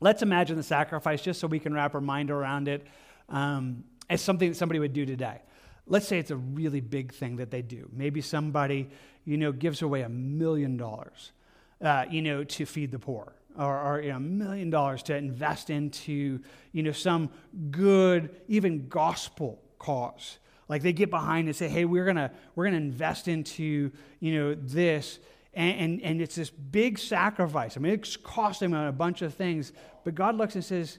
[0.00, 2.86] Let's imagine the sacrifice just so we can wrap our mind around it
[3.28, 5.42] um, as something that somebody would do today.
[5.86, 7.88] Let's say it's a really big thing that they do.
[7.92, 8.88] Maybe somebody,
[9.24, 11.32] you know, gives away a million dollars,
[11.80, 15.16] uh, you know, to feed the poor or, or you know, a million dollars to
[15.16, 16.40] invest into
[16.72, 17.30] you know, some
[17.70, 20.38] good, even gospel cause.
[20.68, 24.54] Like they get behind and say, hey, we're going we're gonna invest into you know,
[24.54, 25.18] this.
[25.54, 27.76] And, and, and it's this big sacrifice.
[27.76, 29.72] I mean, it's costing them a bunch of things.
[30.04, 30.98] But God looks and says,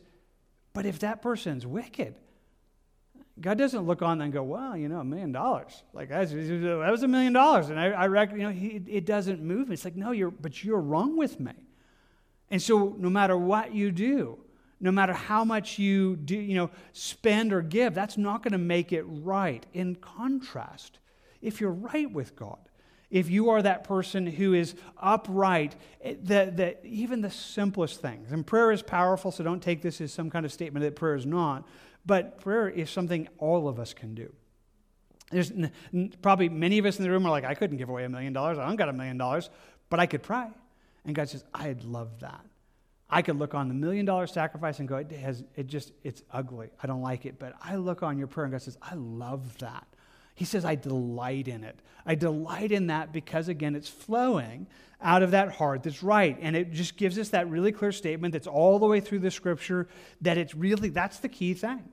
[0.73, 2.15] but if that person's wicked,
[3.41, 5.81] God doesn't look on them and go, well, you know, a million dollars.
[5.91, 6.31] Like, that
[6.91, 7.69] was a million dollars.
[7.69, 9.71] And I, I reckon, you know, he, it doesn't move.
[9.71, 11.53] It's like, no, you're, but you're wrong with me.
[12.53, 14.37] And so, no matter what you do,
[14.79, 18.59] no matter how much you do, you know, spend or give, that's not going to
[18.59, 19.65] make it right.
[19.73, 20.99] In contrast,
[21.41, 22.59] if you're right with God,
[23.09, 28.31] if you are that person who is upright, eh, that, that even the simplest things,
[28.31, 31.15] and prayer is powerful, so don't take this as some kind of statement that prayer
[31.15, 31.67] is not,
[32.05, 34.31] but prayer is something all of us can do.
[35.31, 35.51] There's
[36.21, 38.31] probably many of us in the room are like, I couldn't give away a million
[38.31, 38.59] dollars.
[38.59, 39.49] I don't got a million dollars,
[39.89, 40.49] but I could pray.
[41.05, 42.45] And God says, I'd love that.
[43.09, 46.23] I could look on the million dollar sacrifice and go, it has it just it's
[46.31, 46.69] ugly.
[46.81, 47.37] I don't like it.
[47.37, 49.85] But I look on your prayer and God says, I love that.
[50.35, 51.77] He says, I delight in it.
[52.05, 54.65] I delight in that because again, it's flowing
[54.99, 56.37] out of that heart that's right.
[56.41, 59.29] And it just gives us that really clear statement that's all the way through the
[59.29, 59.87] scripture
[60.21, 61.83] that it's really that's the key thing.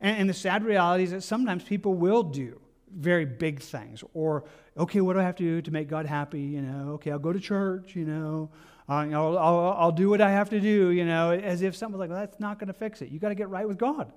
[0.00, 2.60] And, and the sad reality is that sometimes people will do
[2.96, 4.44] very big things or
[4.76, 6.40] okay, what do I have to do to make God happy?
[6.40, 8.50] You know, okay, I'll go to church, you know,
[8.88, 12.00] uh, I'll, I'll, I'll, do what I have to do, you know, as if someone's
[12.00, 13.10] like, well, that's not going to fix it.
[13.10, 14.12] You got to get right with God.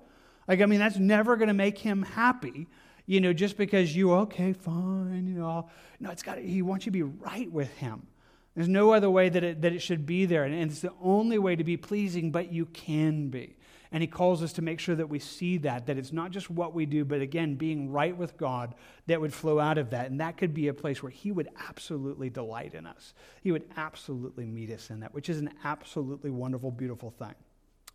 [0.46, 2.68] Like, I mean, that's never going to make him happy,
[3.06, 5.68] you know, just because you, okay, fine, you know.
[5.98, 8.06] No, it's got, he wants you to be right with him.
[8.54, 10.44] There's no other way that it, that it should be there.
[10.44, 13.56] And it's the only way to be pleasing, but you can be.
[13.92, 16.48] And he calls us to make sure that we see that, that it's not just
[16.48, 18.74] what we do, but again, being right with God
[19.08, 20.10] that would flow out of that.
[20.10, 23.14] And that could be a place where he would absolutely delight in us.
[23.42, 27.34] He would absolutely meet us in that, which is an absolutely wonderful, beautiful thing.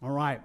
[0.02, 0.42] All right.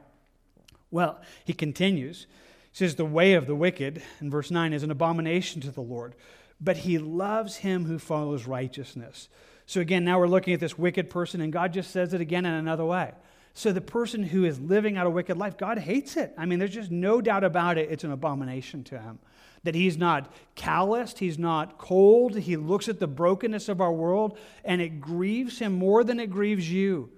[0.92, 2.26] Well, he continues.
[2.70, 5.80] He says, The way of the wicked, in verse 9, is an abomination to the
[5.80, 6.14] Lord,
[6.60, 9.28] but he loves him who follows righteousness.
[9.66, 12.44] So again, now we're looking at this wicked person, and God just says it again
[12.44, 13.12] in another way.
[13.54, 16.32] So the person who is living out a wicked life, God hates it.
[16.38, 17.90] I mean, there's just no doubt about it.
[17.90, 19.18] It's an abomination to him.
[19.64, 22.38] That he's not calloused, he's not cold.
[22.38, 26.30] He looks at the brokenness of our world, and it grieves him more than it
[26.30, 27.10] grieves you.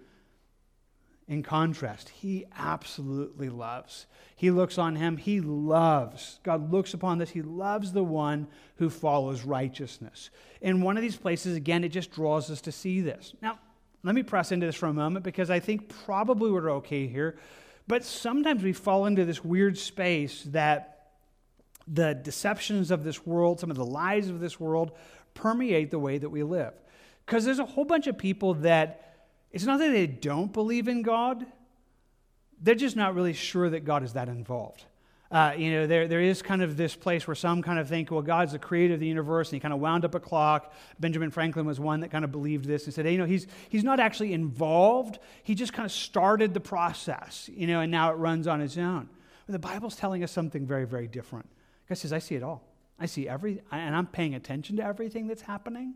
[1.28, 4.06] In contrast, he absolutely loves.
[4.34, 6.40] He looks on him, he loves.
[6.42, 10.30] God looks upon this, he loves the one who follows righteousness.
[10.60, 13.34] In one of these places, again, it just draws us to see this.
[13.40, 13.60] Now,
[14.04, 17.38] let me press into this for a moment because I think probably we're okay here.
[17.86, 21.10] But sometimes we fall into this weird space that
[21.86, 24.92] the deceptions of this world, some of the lies of this world,
[25.34, 26.72] permeate the way that we live.
[27.26, 31.02] Because there's a whole bunch of people that it's not that they don't believe in
[31.02, 31.44] God,
[32.60, 34.84] they're just not really sure that God is that involved.
[35.32, 38.10] Uh, you know, there, there is kind of this place where some kind of think,
[38.10, 40.74] well, God's the creator of the universe, and he kind of wound up a clock.
[41.00, 43.46] Benjamin Franklin was one that kind of believed this and said, hey, you know, he's,
[43.70, 45.18] he's not actually involved.
[45.42, 48.76] He just kind of started the process, you know, and now it runs on its
[48.76, 49.08] own.
[49.46, 51.48] But the Bible's telling us something very, very different.
[51.88, 52.62] God says, I see it all.
[53.00, 55.94] I see every, and I'm paying attention to everything that's happening.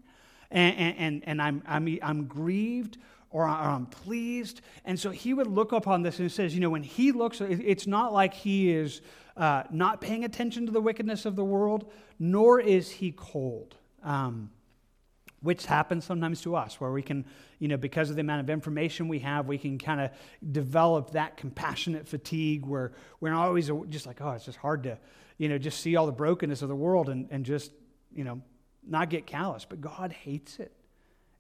[0.51, 2.97] And, and, and I'm, I'm, I'm grieved
[3.31, 4.61] or I'm pleased.
[4.85, 7.87] And so he would look upon this and says, you know, when he looks, it's
[7.87, 9.03] not like he is
[9.37, 13.77] uh, not paying attention to the wickedness of the world, nor is he cold.
[14.03, 14.51] Um,
[15.47, 17.25] which happens sometimes to us, where we can,
[17.59, 20.11] you know, because of the amount of information we have, we can kind of
[20.51, 24.99] develop that compassionate fatigue where we're not always just like, oh, it's just hard to,
[25.39, 27.71] you know, just see all the brokenness of the world and, and just,
[28.13, 28.41] you know,
[28.85, 29.65] not get callous.
[29.65, 30.73] But God hates it.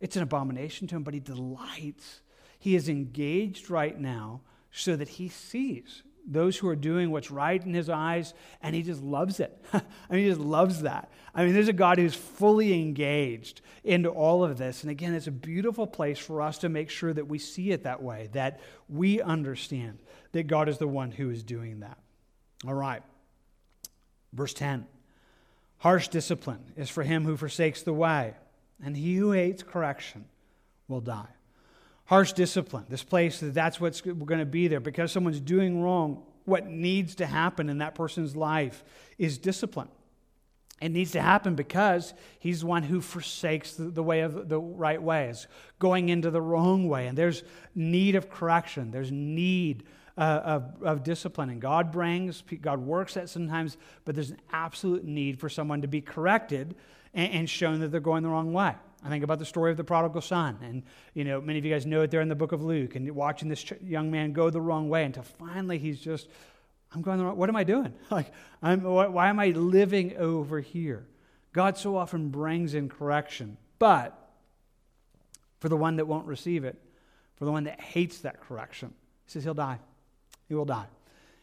[0.01, 2.21] It's an abomination to him, but he delights.
[2.59, 7.65] He is engaged right now so that he sees those who are doing what's right
[7.65, 9.57] in his eyes, and he just loves it.
[9.73, 11.11] I mean, he just loves that.
[11.35, 14.83] I mean, there's a God who's fully engaged into all of this.
[14.83, 17.85] And again, it's a beautiful place for us to make sure that we see it
[17.85, 19.99] that way, that we understand
[20.33, 21.99] that God is the one who is doing that.
[22.67, 23.03] All right.
[24.33, 24.87] Verse 10
[25.79, 28.35] Harsh discipline is for him who forsakes the way,
[28.83, 30.25] and he who hates correction
[30.89, 31.29] will die
[32.07, 32.85] harsh discipline.
[32.89, 34.81] This place, that's what's going to be there.
[34.81, 38.83] Because someone's doing wrong, what needs to happen in that person's life
[39.19, 39.89] is discipline.
[40.81, 45.03] It needs to happen because he's the one who forsakes the, way of the right
[45.03, 45.47] way, is
[45.79, 47.07] going into the wrong way.
[47.07, 47.43] And there's
[47.75, 49.85] need of correction, there's need
[50.19, 51.51] uh, of, of discipline.
[51.51, 55.89] And God brings, God works that sometimes, but there's an absolute need for someone to
[55.89, 56.77] be corrected
[57.17, 58.75] and, and shown that they're going the wrong way.
[59.05, 60.59] I think about the story of the prodigal son.
[60.63, 60.83] And,
[61.15, 63.11] you know, many of you guys know it there in the book of Luke and
[63.13, 66.29] watching this young man go the wrong way until finally he's just,
[66.93, 67.93] I'm going the wrong What am I doing?
[68.11, 71.07] Like, I'm, why am I living over here?
[71.53, 73.57] God so often brings in correction.
[73.79, 74.19] But
[75.61, 76.77] for the one that won't receive it,
[77.37, 78.93] for the one that hates that correction,
[79.27, 79.79] he says he'll die.
[80.49, 80.87] He will die.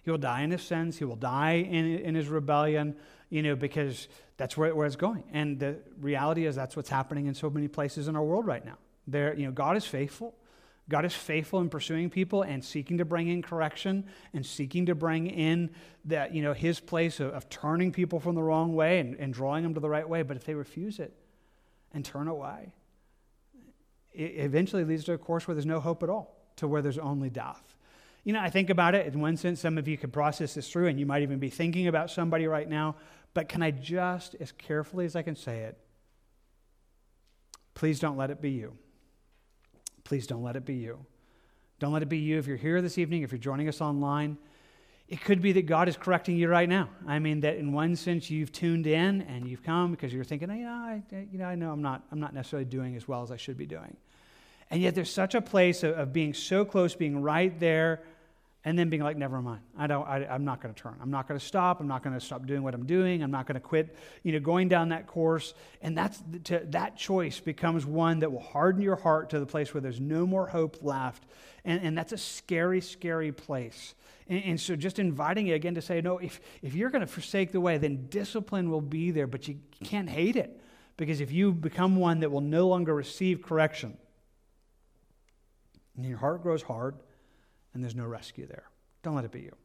[0.03, 0.97] He will die in his sins.
[0.97, 2.95] He will die in, in his rebellion,
[3.33, 5.23] you know, because that's where, where it's going.
[5.33, 8.63] And the reality is that's what's happening in so many places in our world right
[8.63, 8.77] now.
[9.07, 10.35] There, you know, God is faithful.
[10.87, 14.93] God is faithful in pursuing people and seeking to bring in correction and seeking to
[14.93, 15.71] bring in
[16.05, 19.33] that, you know, his place of, of turning people from the wrong way and, and
[19.33, 20.21] drawing them to the right way.
[20.21, 21.11] But if they refuse it
[21.91, 22.71] and turn away,
[24.11, 26.99] it eventually leads to a course where there's no hope at all, to where there's
[26.99, 27.75] only death.
[28.23, 30.69] You know, I think about it in one sense, some of you could process this
[30.69, 32.95] through, and you might even be thinking about somebody right now.
[33.33, 35.77] But can I just, as carefully as I can say it,
[37.73, 38.73] please don't let it be you.
[40.03, 41.05] Please don't let it be you.
[41.79, 44.37] Don't let it be you if you're here this evening, if you're joining us online.
[45.09, 46.89] It could be that God is correcting you right now.
[47.07, 50.49] I mean, that in one sense you've tuned in and you've come because you're thinking,
[50.49, 53.07] oh, you know, I, you know, I know I'm not, I'm not necessarily doing as
[53.07, 53.97] well as I should be doing.
[54.69, 58.01] And yet there's such a place of, of being so close, being right there
[58.65, 59.61] and then being like, never mind.
[59.77, 60.95] I don't, I, am not going to turn.
[61.01, 61.81] I'm not going to stop.
[61.81, 63.21] I'm not going to stop doing what I'm doing.
[63.21, 65.53] I'm not going to quit, you know, going down that course.
[65.81, 69.73] And that's, to, that choice becomes one that will harden your heart to the place
[69.73, 71.25] where there's no more hope left.
[71.65, 73.95] And, and that's a scary, scary place.
[74.29, 77.07] And, and so just inviting you again to say, no, if, if you're going to
[77.07, 80.61] forsake the way, then discipline will be there, but you can't hate it.
[80.95, 83.97] Because if you become one that will no longer receive correction,
[85.97, 86.95] and your heart grows hard,
[87.73, 88.63] and there's no rescue there.
[89.01, 89.55] Don't let it be you.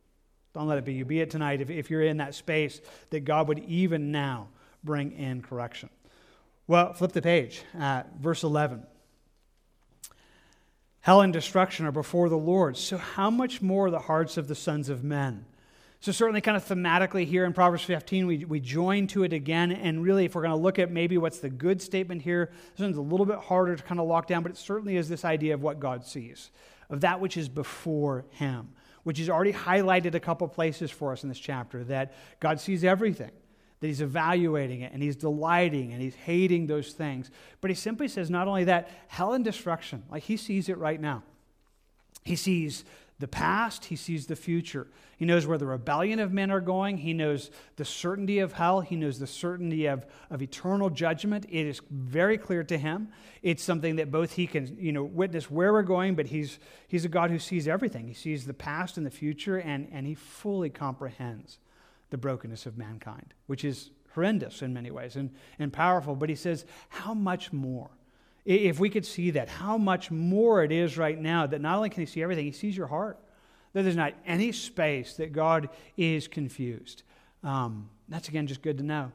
[0.54, 1.04] Don't let it be you.
[1.04, 2.80] Be it tonight if, if you're in that space
[3.10, 4.48] that God would even now
[4.82, 5.90] bring in correction.
[6.66, 7.62] Well, flip the page.
[7.78, 8.82] Uh, verse 11.
[11.00, 12.76] Hell and destruction are before the Lord.
[12.76, 15.46] So, how much more the hearts of the sons of men?
[16.00, 19.72] So, certainly, kind of thematically here in Proverbs 15, we, we join to it again.
[19.72, 22.84] And really, if we're going to look at maybe what's the good statement here, this
[22.84, 25.24] one's a little bit harder to kind of lock down, but it certainly is this
[25.24, 26.50] idea of what God sees,
[26.90, 28.70] of that which is before Him,
[29.02, 32.84] which is already highlighted a couple places for us in this chapter that God sees
[32.84, 33.30] everything,
[33.80, 37.30] that He's evaluating it, and He's delighting, and He's hating those things.
[37.60, 41.00] But He simply says not only that, hell and destruction, like He sees it right
[41.00, 41.22] now.
[42.24, 42.84] He sees
[43.20, 44.86] the past, he sees the future.
[45.16, 46.98] He knows where the rebellion of men are going.
[46.98, 48.80] He knows the certainty of hell.
[48.80, 51.44] He knows the certainty of, of eternal judgment.
[51.48, 53.08] It is very clear to him.
[53.42, 57.04] It's something that both he can you know, witness where we're going, but he's, he's
[57.04, 58.06] a God who sees everything.
[58.06, 61.58] He sees the past and the future, and, and he fully comprehends
[62.10, 66.14] the brokenness of mankind, which is horrendous in many ways and, and powerful.
[66.14, 67.90] But he says, How much more?
[68.48, 71.90] If we could see that, how much more it is right now that not only
[71.90, 73.18] can He see everything, He sees your heart.
[73.74, 75.68] That there's not any space that God
[75.98, 77.02] is confused.
[77.44, 79.12] Um, that's again just good to know.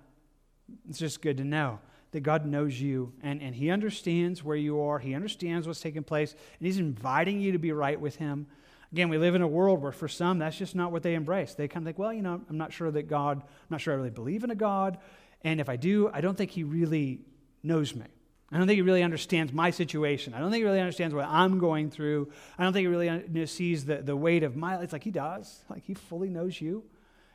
[0.88, 1.80] It's just good to know
[2.12, 5.00] that God knows you and, and He understands where you are.
[5.00, 8.46] He understands what's taking place, and He's inviting you to be right with Him.
[8.92, 11.56] Again, we live in a world where for some, that's just not what they embrace.
[11.56, 13.96] They kind of think, well, you know, I'm not sure that God, I'm not sure
[13.96, 15.00] I really believe in a God.
[15.42, 17.22] And if I do, I don't think He really
[17.64, 18.06] knows me.
[18.54, 20.36] I don't think he really understands my situation.
[20.36, 22.32] I don't think he really understands what I'm going through.
[22.58, 24.84] I don't think he really sees the, the weight of my life.
[24.84, 25.64] It's like he does.
[25.70, 26.84] Like he fully knows you.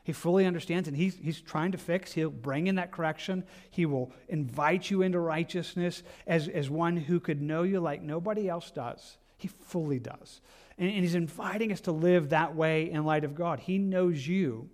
[0.04, 2.12] He fully understands, and he's, he's trying to fix.
[2.12, 3.44] He'll bring in that correction.
[3.70, 8.48] He will invite you into righteousness as, as one who could know you like nobody
[8.48, 9.18] else does.
[9.36, 10.40] He fully does.
[10.78, 13.60] And, and he's inviting us to live that way in light of God.
[13.60, 14.70] He knows you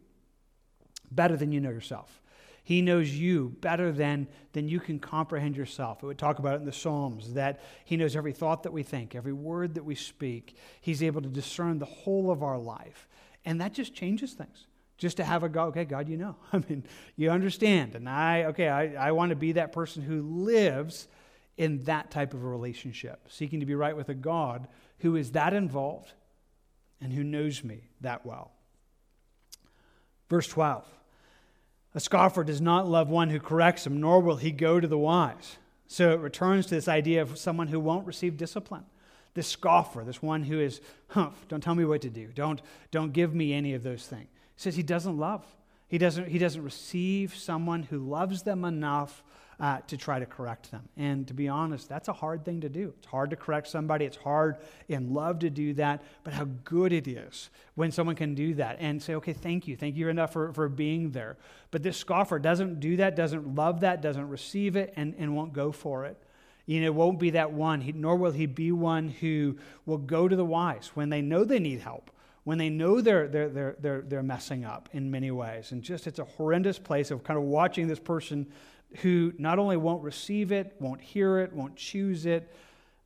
[1.11, 2.21] better than you know yourself.
[2.65, 6.03] He knows you better than, than you can comprehend yourself.
[6.03, 8.83] It would talk about it in the Psalms that He knows every thought that we
[8.83, 10.57] think, every word that we speak.
[10.81, 13.07] He's able to discern the whole of our life.
[13.45, 14.67] And that just changes things.
[14.97, 16.37] Just to have a God, okay, God, you know.
[16.55, 16.85] I mean,
[17.17, 17.95] you understand.
[17.95, 21.07] And I, okay, I, I want to be that person who lives
[21.59, 24.69] in that type of a relationship, seeking to be right with a God
[25.01, 26.15] who is that involved
[27.01, 28.53] and who knows me that well.
[30.31, 30.85] Verse 12.
[31.95, 34.99] A scoffer does not love one who corrects him, nor will he go to the
[34.99, 35.59] wise.
[35.87, 38.85] So it returns to this idea of someone who won't receive discipline.
[39.35, 42.29] This scoffer, this one who is, humph, don't tell me what to do.
[42.35, 44.29] Don't, don't give me any of those things.
[44.55, 45.45] He says he doesn't love.
[45.89, 49.23] He doesn't, he doesn't receive someone who loves them enough
[49.61, 50.89] uh, to try to correct them.
[50.97, 52.93] And to be honest, that's a hard thing to do.
[52.99, 54.05] It's hard to correct somebody.
[54.05, 54.57] It's hard
[54.89, 56.03] in love to do that.
[56.23, 59.77] But how good it is when someone can do that and say, okay, thank you.
[59.77, 61.37] Thank you enough for, for being there.
[61.71, 65.53] But this scoffer doesn't do that, doesn't love that, doesn't receive it, and, and won't
[65.53, 66.17] go for it.
[66.67, 70.29] You know, won't be that one, he, nor will he be one who will go
[70.29, 72.11] to the wise when they know they need help
[72.45, 75.73] when they know they're, they're, they're, they're, they're messing up in many ways.
[75.73, 78.47] And just it's a horrendous place of kind of watching this person
[79.03, 82.53] who not only won't receive it, won't hear it, won't choose it,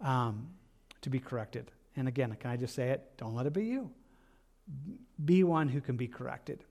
[0.00, 0.48] um,
[1.02, 1.70] to be corrected.
[1.96, 3.16] And again, can I just say it?
[3.16, 3.90] Don't let it be you.
[5.24, 6.62] Be one who can be corrected.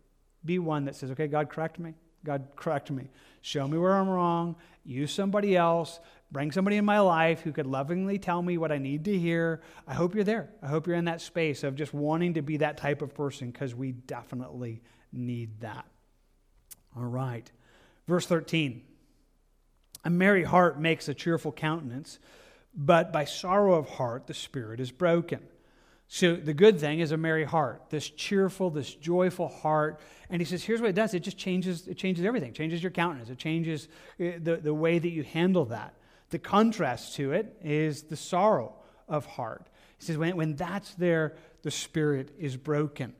[0.45, 1.95] Be one that says, okay, God, correct me.
[2.24, 3.09] God, correct me.
[3.41, 4.55] Show me where I'm wrong.
[4.86, 5.99] Use somebody else.
[6.32, 9.61] Bring somebody in my life who could lovingly tell me what I need to hear.
[9.88, 10.49] I hope you're there.
[10.61, 13.51] I hope you're in that space of just wanting to be that type of person
[13.51, 14.82] because we definitely
[15.13, 15.86] need that.
[16.95, 17.49] All right.
[18.07, 18.84] Verse 13.
[20.03, 22.19] A merry heart makes a cheerful countenance,
[22.75, 25.39] but by sorrow of heart the spirit is broken.
[26.07, 29.99] So the good thing is a merry heart, this cheerful, this joyful heart.
[30.29, 31.13] And he says, here's what it does.
[31.13, 32.49] It just changes, it changes everything.
[32.49, 33.29] It changes your countenance.
[33.29, 33.89] It changes
[34.19, 35.95] uh, the, the way that you handle that.
[36.29, 38.73] The contrast to it is the sorrow
[39.09, 39.67] of heart.
[39.97, 43.13] He says, when, when that's there, the spirit is broken.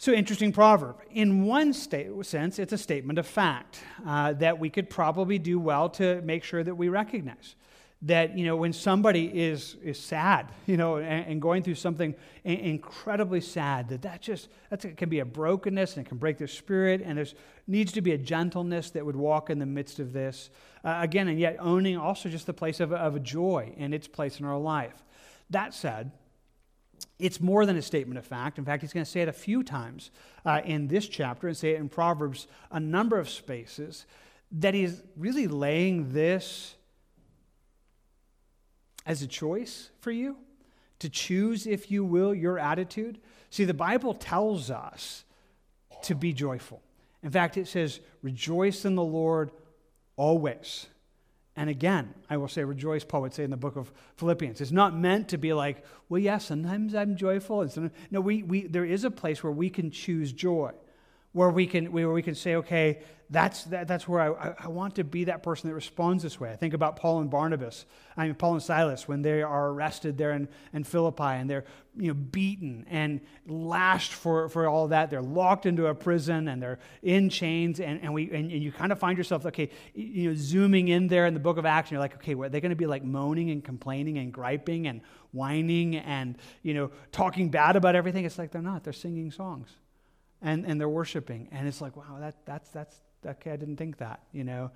[0.00, 0.96] So, interesting proverb.
[1.10, 5.90] In one sense, it's a statement of fact uh, that we could probably do well
[5.90, 7.54] to make sure that we recognize.
[8.00, 12.14] that you know when somebody is is sad you know and, and going through something
[12.44, 16.48] incredibly sad that that just that can be a brokenness and it can break their
[16.48, 17.26] spirit and there
[17.66, 20.48] needs to be a gentleness that would walk in the midst of this
[20.82, 24.40] uh, again and yet owning also just the place of, of joy and its place
[24.40, 25.04] in our life
[25.50, 26.10] that said
[27.20, 28.58] it's more than a statement of fact.
[28.58, 30.10] In fact, he's going to say it a few times
[30.44, 34.06] uh, in this chapter and say it in Proverbs a number of spaces
[34.52, 36.74] that he's really laying this
[39.06, 40.36] as a choice for you
[40.98, 43.18] to choose, if you will, your attitude.
[43.50, 45.24] See, the Bible tells us
[46.02, 46.82] to be joyful.
[47.22, 49.50] In fact, it says, rejoice in the Lord
[50.16, 50.86] always.
[51.56, 54.60] And again, I will say, rejoice, Paul would say in the book of Philippians.
[54.60, 57.62] It's not meant to be like, well, yeah, sometimes I'm joyful.
[57.62, 60.72] And no, we, we, there is a place where we can choose joy
[61.32, 63.00] where we can, where we can say, okay,
[63.30, 66.50] that's, that, that's where I, I want to be that person that responds this way.
[66.50, 70.18] I think about Paul and Barnabas, I mean, Paul and Silas, when they are arrested
[70.18, 71.64] there in, in Philippi and they're
[71.96, 75.10] you know, beaten and lashed for, for all that.
[75.10, 77.78] They're locked into a prison and they're in chains.
[77.78, 81.06] And, and, we, and, and you kind of find yourself, okay, you know, zooming in
[81.06, 82.86] there in the book of Acts, and you're like, okay, are they going to be
[82.86, 88.24] like moaning and complaining and griping and whining and, you know, talking bad about everything?
[88.24, 88.82] It's like they're not.
[88.82, 89.68] They're singing songs
[90.42, 91.48] and, and they're worshiping.
[91.52, 94.70] And it's like, wow, that, that's, that's, okay, I didn't think that, you know.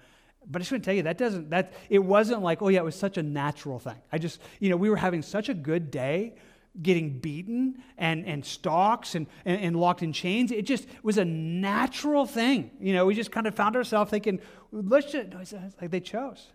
[0.47, 2.81] But I just want to tell you, that doesn't, that, it wasn't like, oh yeah,
[2.81, 3.97] it was such a natural thing.
[4.12, 6.35] I just, you know, we were having such a good day
[6.83, 10.51] getting beaten and, and stalks and, and, and, locked in chains.
[10.51, 12.73] It just was a natural thing.
[12.81, 14.41] You know, we just kind of found ourselves thinking,
[14.73, 16.49] let's just, no, it's like they chose.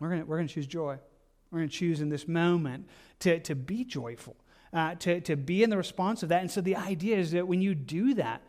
[0.00, 0.98] We're going to we're gonna choose joy.
[1.50, 2.88] We're going to choose in this moment
[3.20, 4.36] to, to be joyful
[4.72, 6.40] uh, to, to be in the response of that.
[6.40, 8.42] And so the idea is that when you do that,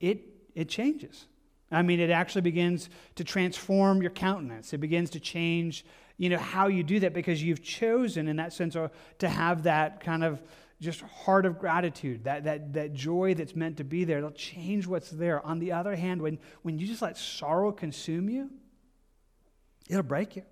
[0.00, 0.20] it,
[0.54, 1.26] it changes.
[1.70, 4.72] I mean, it actually begins to transform your countenance.
[4.72, 5.84] It begins to change,
[6.16, 9.64] you know, how you do that because you've chosen, in that sense, uh, to have
[9.64, 10.40] that kind of
[10.80, 14.18] just heart of gratitude, that, that, that joy that's meant to be there.
[14.18, 15.44] It'll change what's there.
[15.44, 18.50] On the other hand, when, when you just let sorrow consume you,
[19.88, 20.42] it'll break you.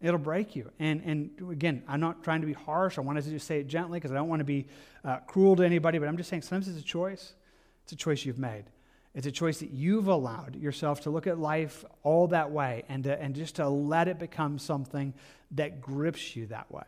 [0.00, 0.70] It'll break you.
[0.78, 2.98] And, and again, I'm not trying to be harsh.
[2.98, 4.68] I wanted to just say it gently because I don't want to be
[5.04, 7.34] uh, cruel to anybody, but I'm just saying sometimes it's a choice.
[7.82, 8.64] It's a choice you've made.
[9.14, 13.02] It's a choice that you've allowed yourself to look at life all that way and,
[13.04, 15.14] to, and just to let it become something
[15.52, 16.84] that grips you that way.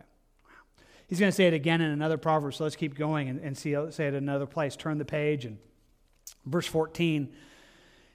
[1.08, 3.58] He's going to say it again in another proverb, so let's keep going and, and
[3.58, 4.76] see, say it in another place.
[4.76, 5.58] Turn the page and
[6.46, 7.32] verse 14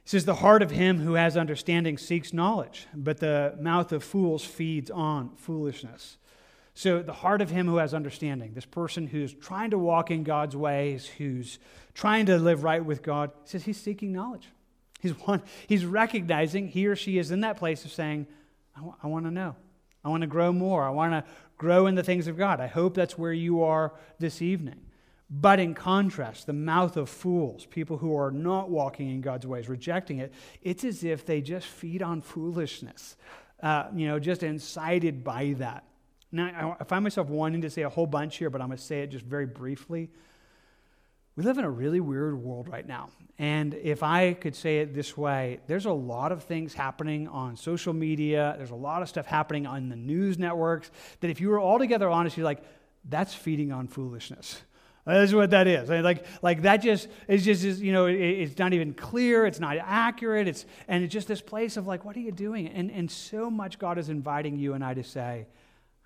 [0.06, 4.45] says, The heart of him who has understanding seeks knowledge, but the mouth of fools
[4.45, 6.18] feeds on foolishness.
[6.74, 10.24] So, the heart of him who has understanding, this person who's trying to walk in
[10.24, 11.58] God's ways, who's
[11.93, 14.49] trying to live right with God, says he's seeking knowledge.
[15.01, 18.28] He's, one, he's recognizing he or she is in that place of saying,
[18.76, 19.56] I, w- I want to know.
[20.03, 20.84] I want to grow more.
[20.84, 21.24] I want to
[21.58, 22.60] grow in the things of God.
[22.60, 24.82] I hope that's where you are this evening.
[25.30, 29.67] But in contrast, the mouth of fools, people who are not walking in God's ways,
[29.67, 33.15] rejecting it, it's as if they just feed on foolishness,
[33.63, 35.84] uh, you know, just incited by that.
[36.32, 38.84] Now, I find myself wanting to say a whole bunch here, but I'm going to
[38.84, 40.09] say it just very briefly.
[41.36, 43.09] We live in a really weird world right now.
[43.38, 47.57] And if I could say it this way, there's a lot of things happening on
[47.57, 51.49] social media, there's a lot of stuff happening on the news networks that if you
[51.49, 52.63] were altogether honest, you're like,
[53.09, 54.61] that's feeding on foolishness.
[55.06, 55.88] That's what that is.
[55.89, 59.45] Like, like that just is just, you know, it, it's not even clear.
[59.45, 60.47] It's not accurate.
[60.47, 62.68] It's, and it's just this place of like, what are you doing?
[62.68, 65.45] And, and so much God is inviting you and I to say,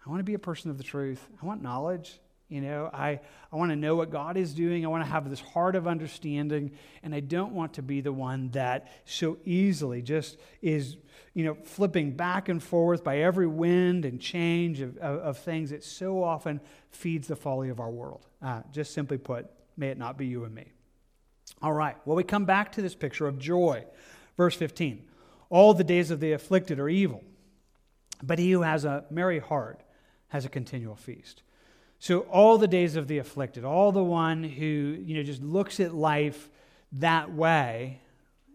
[0.06, 1.26] I want to be a person of the truth.
[1.42, 2.20] I want knowledge.
[2.50, 3.20] You know, I,
[3.52, 4.84] I want to know what God is doing.
[4.84, 6.72] I want to have this heart of understanding.
[7.04, 10.98] And I don't want to be the one that so easily just is,
[11.36, 15.70] you know, flipping back and forth by every wind and change of, of, of things
[15.70, 18.26] that so often feeds the folly of our world.
[18.42, 19.48] Uh, just simply put,
[19.78, 20.72] may it not be you and me.
[21.62, 21.98] All right.
[22.06, 23.86] Well, we come back to this picture of joy.
[24.38, 25.06] Verse 15
[25.52, 27.24] All the days of the afflicted are evil,
[28.24, 29.84] but he who has a merry heart
[30.30, 31.44] has a continual feast.
[32.02, 35.82] So, all the days of the afflicted, all the one who, you know, just looks
[35.82, 36.50] at life
[36.94, 38.00] that way,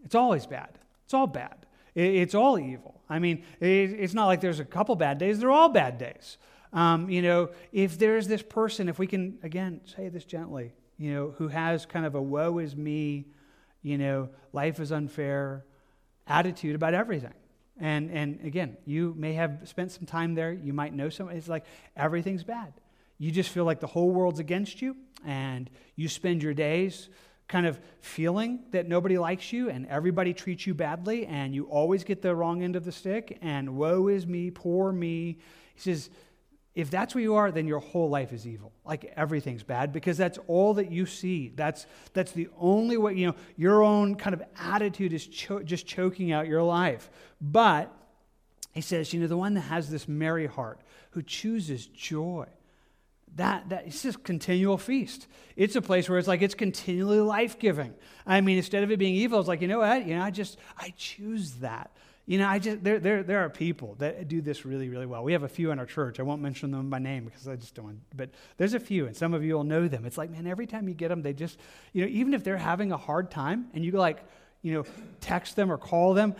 [0.03, 0.69] it's always bad.
[1.05, 1.65] It's all bad.
[1.93, 2.99] It's all evil.
[3.07, 6.37] I mean, it's not like there's a couple bad days, they're all bad days.
[6.73, 11.13] Um, you know, if there's this person, if we can, again, say this gently, you
[11.13, 13.27] know, who has kind of a woe is me,
[13.83, 15.63] you know, life is unfair
[16.27, 17.33] attitude about everything.
[17.79, 20.51] And, and again, you may have spent some time there.
[20.51, 21.35] You might know someone.
[21.35, 21.65] It's like
[21.95, 22.73] everything's bad
[23.17, 24.95] you just feel like the whole world's against you,
[25.25, 27.09] and you spend your days
[27.47, 32.03] kind of feeling that nobody likes you and everybody treats you badly, and you always
[32.03, 35.37] get the wrong end of the stick, and woe is me, poor me.
[35.75, 36.09] He says,
[36.73, 38.73] if that's where you are, then your whole life is evil.
[38.83, 41.53] Like everything's bad because that's all that you see.
[41.55, 45.87] That's, that's the only way, you know, your own kind of attitude is cho- just
[45.87, 47.09] choking out your life.
[47.39, 47.93] But
[48.73, 52.45] he says, you know, the one that has this merry heart, who chooses joy,
[53.35, 55.27] that, that it's just continual feast.
[55.55, 57.93] It's a place where it's like it's continually life giving.
[58.25, 60.05] I mean, instead of it being evil, it's like, you know what?
[60.05, 61.91] You know, I just, I choose that.
[62.27, 65.23] You know, I just there, there there are people that do this really, really well.
[65.23, 66.19] We have a few in our church.
[66.19, 69.05] I won't mention them by name because I just don't want, but there's a few,
[69.05, 70.05] and some of you will know them.
[70.05, 71.59] It's like, man, every time you get them, they just,
[71.93, 74.23] you know, even if they're having a hard time and you like,
[74.63, 74.85] you know,
[75.21, 76.33] text them or call them,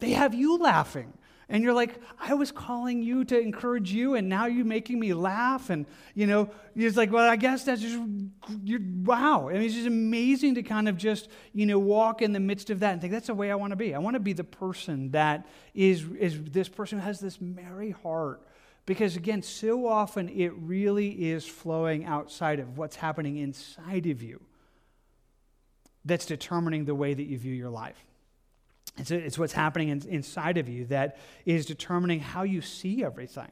[0.00, 1.12] they have you laughing.
[1.52, 5.12] And you're like, I was calling you to encourage you, and now you're making me
[5.14, 5.68] laugh.
[5.68, 5.84] And,
[6.14, 7.98] you know, it's like, well, I guess that's just,
[8.62, 9.48] you're, wow.
[9.48, 12.70] I mean, it's just amazing to kind of just, you know, walk in the midst
[12.70, 13.96] of that and think, that's the way I want to be.
[13.96, 15.44] I want to be the person that
[15.74, 18.42] is, is this person who has this merry heart.
[18.86, 24.40] Because, again, so often it really is flowing outside of what's happening inside of you
[26.04, 27.98] that's determining the way that you view your life.
[29.00, 33.50] It's, it's what's happening in, inside of you that is determining how you see everything.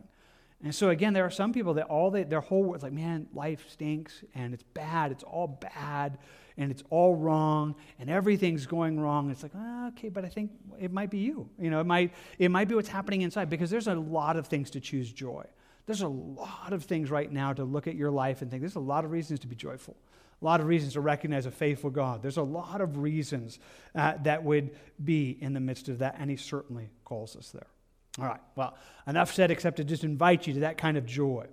[0.62, 3.28] And so again, there are some people that all they, their whole world's like, man,
[3.32, 5.12] life stinks and it's bad.
[5.12, 6.18] It's all bad
[6.56, 9.30] and it's all wrong and everything's going wrong.
[9.30, 11.48] It's like, oh, okay, but I think it might be you.
[11.60, 14.48] You know, it might it might be what's happening inside because there's a lot of
[14.48, 15.44] things to choose joy.
[15.86, 18.74] There's a lot of things right now to look at your life and think there's
[18.74, 19.96] a lot of reasons to be joyful
[20.40, 22.22] a lot of reasons to recognize a faithful God.
[22.22, 23.58] There's a lot of reasons
[23.94, 24.70] uh, that would
[25.02, 27.66] be in the midst of that, and He certainly calls us there.
[28.18, 28.76] All right, well,
[29.06, 31.46] enough said except to just invite you to that kind of joy.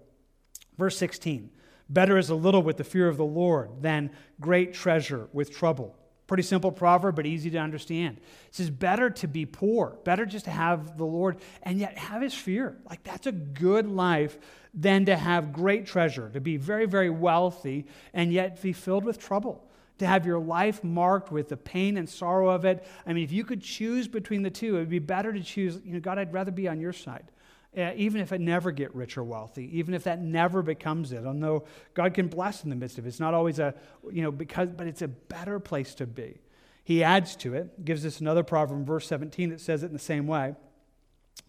[0.78, 1.50] Verse 16
[1.90, 5.96] Better is a little with the fear of the Lord than great treasure with trouble.
[6.28, 8.17] Pretty simple proverb, but easy to understand.
[8.17, 12.21] It says, better to be poor, better just to have the Lord and yet have
[12.21, 12.76] his fear.
[12.89, 14.38] Like, that's a good life
[14.73, 19.19] than to have great treasure, to be very, very wealthy and yet be filled with
[19.19, 19.63] trouble.
[19.99, 22.86] To have your life marked with the pain and sorrow of it.
[23.05, 25.80] I mean, if you could choose between the two, it would be better to choose,
[25.86, 27.32] you know, God, I'd rather be on your side.
[27.76, 31.65] Even if I never get rich or wealthy, even if that never becomes it, although
[31.93, 33.09] God can bless in the midst of it.
[33.09, 33.76] It's not always a,
[34.11, 36.39] you know, because, but it's a better place to be.
[36.86, 39.93] He adds to it, gives us another proverb in verse 17 that says it in
[39.93, 40.55] the same way.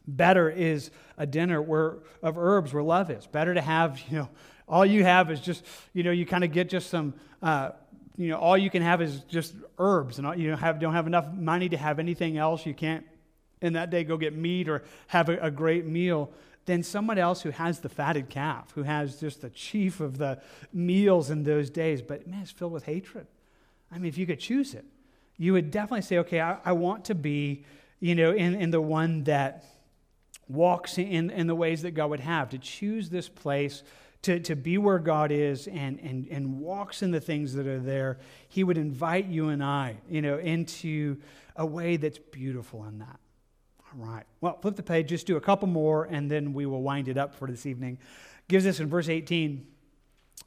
[0.08, 3.26] Better is a dinner where, of herbs where love is.
[3.26, 4.28] Better to have, you know,
[4.68, 7.70] all you have is just, you know, you kind of get just some, uh,
[8.16, 10.94] you know, all you can have is just herbs, and all, you don't have, don't
[10.94, 12.66] have enough money to have anything else.
[12.66, 13.04] You can't
[13.61, 16.30] in that day go get meat or have a, a great meal
[16.66, 20.40] than someone else who has the fatted calf, who has just the chief of the
[20.72, 22.02] meals in those days.
[22.02, 23.26] But man, it's filled with hatred.
[23.90, 24.84] I mean, if you could choose it,
[25.38, 27.64] you would definitely say, okay, I, I want to be,
[28.00, 29.64] you know, in, in the one that
[30.48, 33.82] walks in, in the ways that God would have, to choose this place,
[34.22, 37.78] to, to be where God is and, and, and walks in the things that are
[37.78, 38.18] there.
[38.48, 41.18] He would invite you and I, you know, into
[41.54, 43.20] a way that's beautiful in that.
[43.97, 44.24] Right.
[44.42, 47.16] Well, flip the page, just do a couple more, and then we will wind it
[47.16, 47.99] up for this evening.
[48.47, 49.66] Gives us in verse 18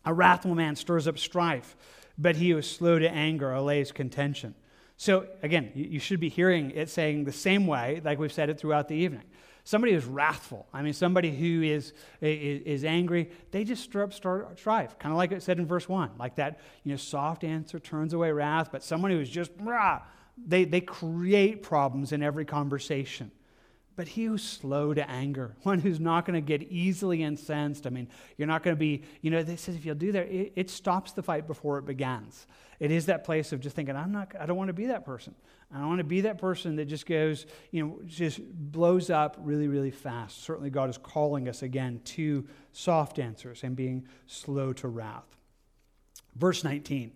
[0.05, 1.75] A wrathful man stirs up strife,
[2.17, 4.53] but he who is slow to anger allays contention.
[4.97, 8.59] So, again, you should be hearing it saying the same way, like we've said it
[8.59, 9.23] throughout the evening.
[9.63, 14.13] Somebody who's wrathful, I mean, somebody who is, is, is angry, they just stir up
[14.13, 16.11] strife, kind of like it said in verse 1.
[16.19, 20.01] Like that, you know, soft answer turns away wrath, but someone who is just, rah,
[20.37, 23.31] they, they create problems in every conversation.
[23.99, 27.85] But he who's slow to anger, one who's not going to get easily incensed.
[27.85, 30.27] I mean, you're not going to be, you know, they says if you'll do that,
[30.27, 32.47] it, it, stops the fight before it begins.
[32.79, 35.03] It is that place of just thinking, I'm not, I don't want to be that
[35.03, 35.35] person.
[35.69, 39.35] I don't want to be that person that just goes, you know, just blows up
[39.41, 40.43] really, really fast.
[40.43, 45.35] Certainly, God is calling us again to soft answers and being slow to wrath.
[46.37, 47.11] Verse 19.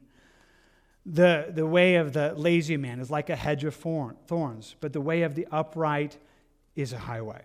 [1.05, 4.99] The, the way of the lazy man is like a hedge of thorns, but the
[4.99, 6.17] way of the upright
[6.75, 7.41] is a highway.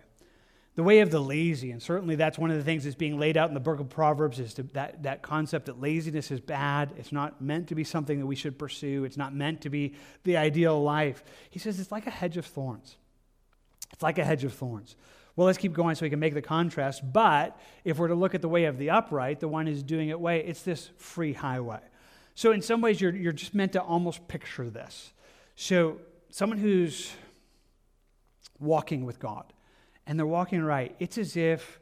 [0.75, 3.35] The way of the lazy, and certainly that's one of the things that's being laid
[3.35, 6.93] out in the book of Proverbs, is to, that, that concept that laziness is bad.
[6.97, 9.03] It's not meant to be something that we should pursue.
[9.03, 11.23] It's not meant to be the ideal life.
[11.49, 12.95] He says it's like a hedge of thorns.
[13.91, 14.95] It's like a hedge of thorns.
[15.35, 17.01] Well, let's keep going so we can make the contrast.
[17.11, 20.09] But if we're to look at the way of the upright, the one who's doing
[20.09, 21.81] it way, it's this free highway.
[22.35, 25.11] So, in some ways, you're, you're just meant to almost picture this.
[25.55, 25.99] So,
[26.29, 27.11] someone who's
[28.59, 29.53] walking with God.
[30.05, 31.78] And they're walking right, it's as if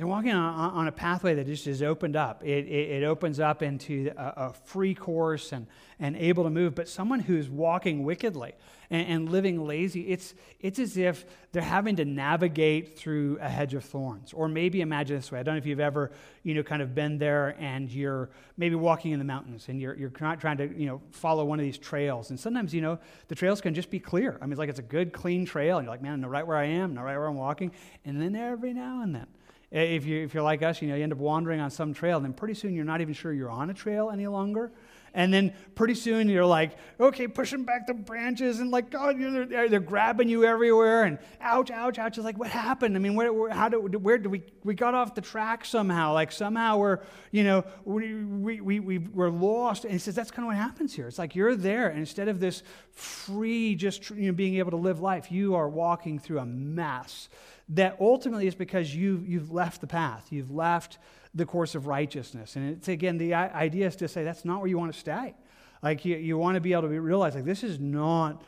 [0.00, 2.42] they're walking on, on, a pathway that just is opened up.
[2.42, 5.66] It, it, it opens up into a, a, free course and,
[5.98, 6.74] and able to move.
[6.74, 8.54] But someone who's walking wickedly
[8.88, 13.74] and, and, living lazy, it's, it's as if they're having to navigate through a hedge
[13.74, 14.32] of thorns.
[14.32, 15.38] Or maybe imagine this way.
[15.38, 16.12] I don't know if you've ever,
[16.44, 19.94] you know, kind of been there and you're maybe walking in the mountains and you're,
[19.94, 22.30] you're not trying to, you know, follow one of these trails.
[22.30, 22.98] And sometimes, you know,
[23.28, 24.38] the trails can just be clear.
[24.40, 25.76] I mean, it's like it's a good, clean trail.
[25.76, 27.36] And you're like, man, I know right where I am, I know right where I'm
[27.36, 27.72] walking.
[28.06, 29.26] And then every now and then,
[29.70, 32.16] if, you, if you're like us, you know, you end up wandering on some trail,
[32.16, 34.72] and then pretty soon you're not even sure you're on a trail any longer.
[35.12, 39.44] And then pretty soon you're like, okay, pushing back the branches, and like, God, oh,
[39.46, 42.16] they're, they're grabbing you everywhere, and ouch, ouch, ouch.
[42.16, 42.94] It's like, what happened?
[42.94, 46.14] I mean, where, how did, where did we, we got off the track somehow?
[46.14, 47.00] Like, somehow we're,
[47.32, 49.84] you know, we, we, we, we, we're lost.
[49.84, 51.08] And he says, that's kind of what happens here.
[51.08, 52.62] It's like you're there, and instead of this
[52.92, 57.28] free, just, you know, being able to live life, you are walking through a mess
[57.70, 60.28] that ultimately is because you, you've left the path.
[60.30, 60.98] You've left
[61.34, 62.56] the course of righteousness.
[62.56, 65.34] And it's again, the idea is to say that's not where you want to stay.
[65.82, 68.42] Like you, you want to be able to be, realize like this is not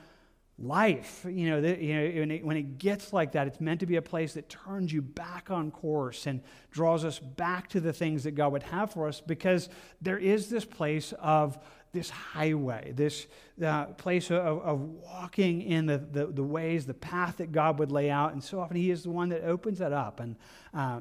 [0.59, 1.25] life.
[1.29, 3.87] You know, the, you know when, it, when it gets like that, it's meant to
[3.87, 7.93] be a place that turns you back on course and draws us back to the
[7.93, 9.69] things that God would have for us because
[10.01, 11.59] there is this place of
[11.93, 13.27] this highway, this
[13.63, 17.93] uh, place of, of, walking in the, the, the, ways, the path that God would
[17.93, 18.33] lay out.
[18.33, 20.21] And so often He is the one that opens that up.
[20.21, 20.37] And
[20.73, 21.01] uh,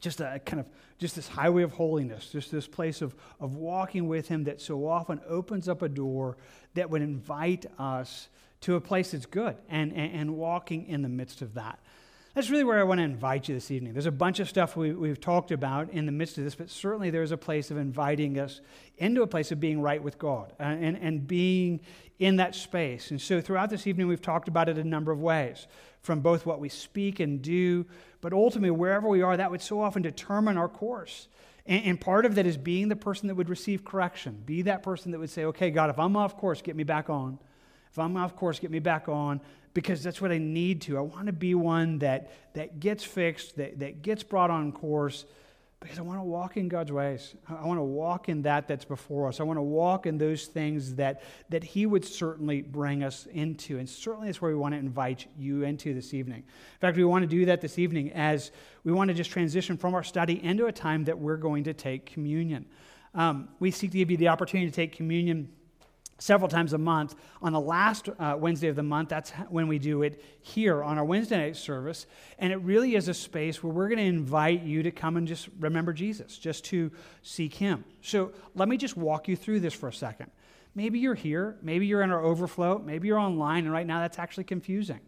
[0.00, 0.66] just a kind of
[0.98, 4.86] just this highway of holiness, just this place of, of walking with Him that so
[4.86, 6.36] often opens up a door
[6.74, 8.28] that would invite us
[8.60, 11.78] to a place that's good and, and, and walking in the midst of that.
[12.38, 13.94] That's really where I want to invite you this evening.
[13.94, 16.70] There's a bunch of stuff we, we've talked about in the midst of this, but
[16.70, 18.60] certainly there's a place of inviting us
[18.96, 21.80] into a place of being right with God uh, and, and being
[22.20, 23.10] in that space.
[23.10, 25.66] And so throughout this evening, we've talked about it a number of ways
[26.00, 27.84] from both what we speak and do,
[28.20, 31.26] but ultimately, wherever we are, that would so often determine our course.
[31.66, 35.10] And part of that is being the person that would receive correction, be that person
[35.10, 37.40] that would say, okay, God, if I'm off course, get me back on.
[37.90, 39.40] If I'm off course, get me back on
[39.78, 40.98] because that's what I need to.
[40.98, 45.24] I want to be one that, that gets fixed, that, that gets brought on course,
[45.78, 47.36] because I want to walk in God's ways.
[47.48, 49.38] I want to walk in that that's before us.
[49.38, 53.78] I want to walk in those things that, that He would certainly bring us into.
[53.78, 56.38] And certainly that's where we want to invite you into this evening.
[56.38, 58.50] In fact, we want to do that this evening as
[58.82, 61.72] we want to just transition from our study into a time that we're going to
[61.72, 62.66] take communion.
[63.14, 65.50] Um, we seek to give you the opportunity to take communion
[66.18, 67.14] several times a month.
[67.40, 70.98] On the last uh, Wednesday of the month, that's when we do it here on
[70.98, 72.06] our Wednesday night service.
[72.38, 75.26] And it really is a space where we're going to invite you to come and
[75.26, 76.90] just remember Jesus, just to
[77.22, 77.84] seek Him.
[78.02, 80.30] So let me just walk you through this for a second.
[80.74, 84.18] Maybe you're here, maybe you're in our overflow, maybe you're online, and right now that's
[84.18, 85.00] actually confusing.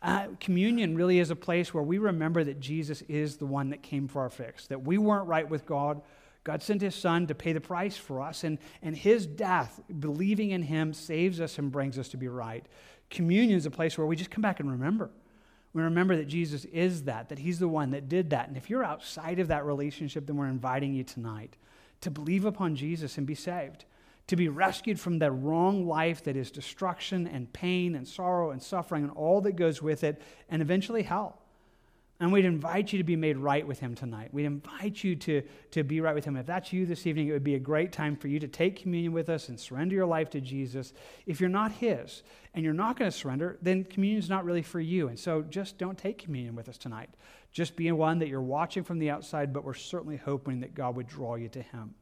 [0.00, 3.82] Uh, communion really is a place where we remember that Jesus is the one that
[3.82, 6.02] came for our fix, that we weren't right with God
[6.44, 10.50] God sent his son to pay the price for us, and, and his death, believing
[10.50, 12.64] in him, saves us and brings us to be right.
[13.10, 15.10] Communion is a place where we just come back and remember.
[15.72, 18.48] We remember that Jesus is that, that he's the one that did that.
[18.48, 21.56] And if you're outside of that relationship, then we're inviting you tonight
[22.00, 23.84] to believe upon Jesus and be saved,
[24.28, 28.62] to be rescued from that wrong life that is destruction and pain and sorrow and
[28.62, 31.42] suffering and all that goes with it, and eventually hell.
[32.20, 34.34] And we'd invite you to be made right with Him tonight.
[34.34, 36.36] We'd invite you to, to be right with Him.
[36.36, 38.82] If that's you this evening, it would be a great time for you to take
[38.82, 40.92] communion with us and surrender your life to Jesus.
[41.26, 44.62] If you're not His and you're not going to surrender, then communion is not really
[44.62, 45.06] for you.
[45.06, 47.08] And so just don't take communion with us tonight.
[47.52, 50.96] Just be one that you're watching from the outside, but we're certainly hoping that God
[50.96, 51.94] would draw you to Him.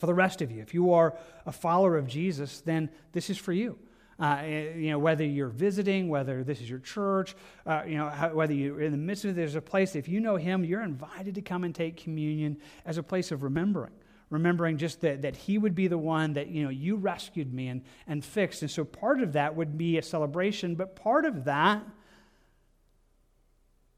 [0.00, 1.16] For the rest of you, if you are
[1.46, 3.78] a follower of Jesus, then this is for you.
[4.20, 7.34] Uh, eh, you know, whether you're visiting, whether this is your church,
[7.66, 10.08] uh, you know, how, whether you're in the midst of it, there's a place, if
[10.08, 13.92] you know Him, you're invited to come and take communion as a place of remembering.
[14.28, 17.68] Remembering just that, that He would be the one that, you know, you rescued me
[17.68, 18.60] and, and fixed.
[18.60, 21.82] And so part of that would be a celebration, but part of that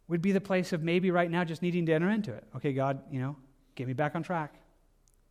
[0.06, 2.44] would be the place of maybe right now just needing to enter into it.
[2.56, 3.36] Okay, God, you know,
[3.74, 4.54] get me back on track.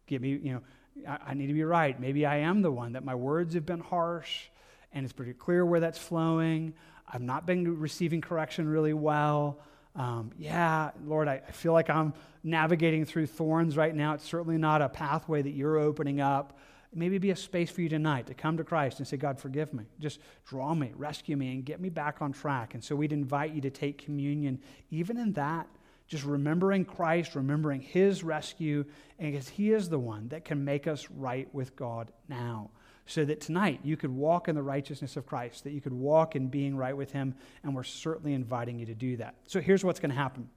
[0.08, 0.62] Get me, you know,
[1.08, 1.98] I, I need to be right.
[1.98, 4.50] Maybe I am the one that my words have been harsh
[4.94, 6.74] and it's pretty clear where that's flowing.
[7.08, 9.60] I've not been receiving correction really well.
[9.96, 12.14] Um, yeah, Lord, I, I feel like I'm
[12.44, 14.14] navigating through thorns right now.
[14.14, 16.58] It's certainly not a pathway that you're opening up.
[16.94, 19.74] Maybe be a space for you tonight to come to Christ and say, God, forgive
[19.74, 19.86] me.
[20.00, 22.74] Just draw me, rescue me, and get me back on track.
[22.74, 25.68] And so we'd invite you to take communion, even in that,
[26.08, 28.84] just remembering Christ, remembering his rescue,
[29.20, 32.72] and because he is the one that can make us right with God now
[33.06, 36.36] so that tonight you could walk in the righteousness of Christ, that you could walk
[36.36, 39.36] in being right with Him, and we're certainly inviting you to do that.
[39.47, 40.49] So here's what's going to happen.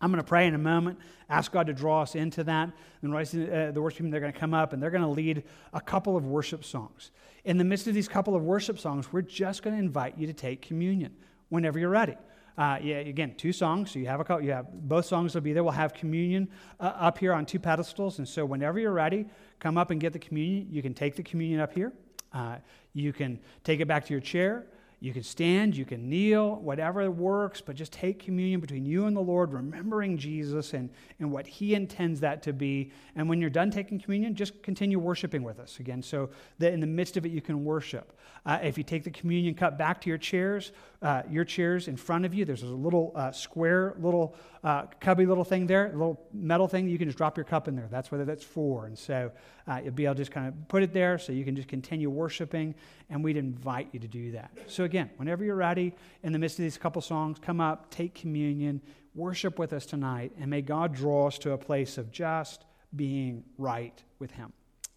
[0.00, 0.98] I'm going to pray in a moment,
[1.28, 2.70] ask God to draw us into that.
[3.02, 5.44] And uh, the worship team, they're going to come up and they're going to lead
[5.72, 7.10] a couple of worship songs.
[7.44, 10.26] In the midst of these couple of worship songs, we're just going to invite you
[10.26, 11.14] to take communion
[11.48, 12.16] whenever you're ready.
[12.56, 13.90] Uh, yeah, again, two songs.
[13.90, 15.64] So you have a couple, you have both songs will be there.
[15.64, 16.48] We'll have communion
[16.78, 19.26] uh, up here on two pedestals, and so whenever you're ready,
[19.58, 20.68] come up and get the communion.
[20.70, 21.92] You can take the communion up here.
[22.32, 22.56] Uh,
[22.92, 24.66] you can take it back to your chair.
[25.04, 29.14] You can stand, you can kneel, whatever works, but just take communion between you and
[29.14, 30.88] the Lord, remembering Jesus and,
[31.20, 32.90] and what He intends that to be.
[33.14, 36.80] And when you're done taking communion, just continue worshiping with us again, so that in
[36.80, 38.18] the midst of it, you can worship.
[38.46, 41.98] Uh, if you take the communion cup back to your chairs, uh, your chairs in
[41.98, 45.92] front of you, there's a little uh, square, little uh, cubby little thing there, a
[45.92, 46.88] little metal thing.
[46.88, 47.88] You can just drop your cup in there.
[47.90, 48.86] That's what that's for.
[48.86, 49.30] And so
[49.66, 51.68] uh, you'll be able to just kind of put it there so you can just
[51.68, 52.74] continue worshiping.
[53.14, 54.50] And we'd invite you to do that.
[54.66, 58.12] So again, whenever you're ready, in the midst of these couple songs, come up, take
[58.14, 58.82] communion,
[59.14, 63.44] worship with us tonight, and may God draw us to a place of just being
[63.56, 64.52] right with Him.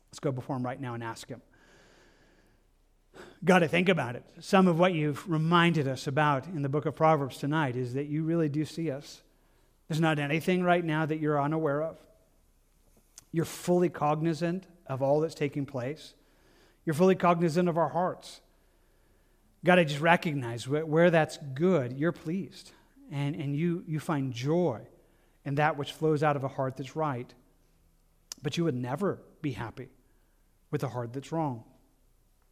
[0.10, 1.42] Let's go before Him right now and ask Him
[3.44, 4.24] got to think about it.
[4.40, 8.08] Some of what you've reminded us about in the book of Proverbs tonight is that
[8.08, 9.22] you really do see us.
[9.88, 11.98] There's not anything right now that you're unaware of.
[13.32, 16.14] You're fully cognizant of all that's taking place.
[16.88, 18.40] You're fully cognizant of our hearts.
[19.66, 22.72] God, to just recognize where, where that's good, you're pleased.
[23.12, 24.80] And, and you, you find joy
[25.44, 27.32] in that which flows out of a heart that's right.
[28.42, 29.90] But you would never be happy
[30.72, 31.66] with a heart that's wrong.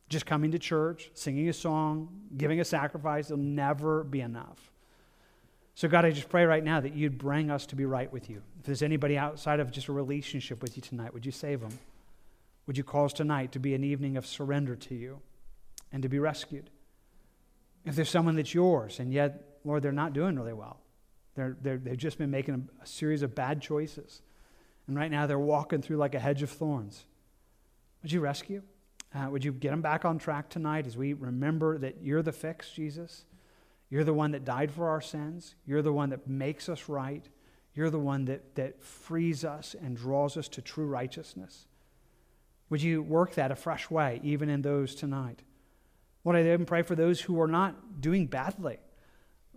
[0.10, 4.70] Just coming to church, singing a song, giving a sacrifice, it'll never be enough.
[5.76, 8.30] So, God, I just pray right now that you'd bring us to be right with
[8.30, 8.42] you.
[8.60, 11.80] If there's anybody outside of just a relationship with you tonight, would you save them?
[12.68, 15.22] Would you cause tonight to be an evening of surrender to you
[15.92, 16.70] and to be rescued?
[17.86, 20.80] If there's someone that's yours and yet, Lord, they're not doing really well,
[21.36, 24.22] they're, they're, they've just been making a, a series of bad choices,
[24.88, 27.06] and right now they're walking through like a hedge of thorns,
[28.02, 28.62] would you rescue?
[29.16, 32.32] Uh, would you get them back on track tonight as we remember that you're the
[32.32, 33.26] fix, Jesus?
[33.90, 35.56] You're the one that died for our sins.
[35.66, 37.26] You're the one that makes us right.
[37.74, 41.66] You're the one that, that frees us and draws us to true righteousness.
[42.70, 45.42] Would you work that a fresh way, even in those tonight?
[46.24, 48.80] Lord, I even pray for those who are not doing badly.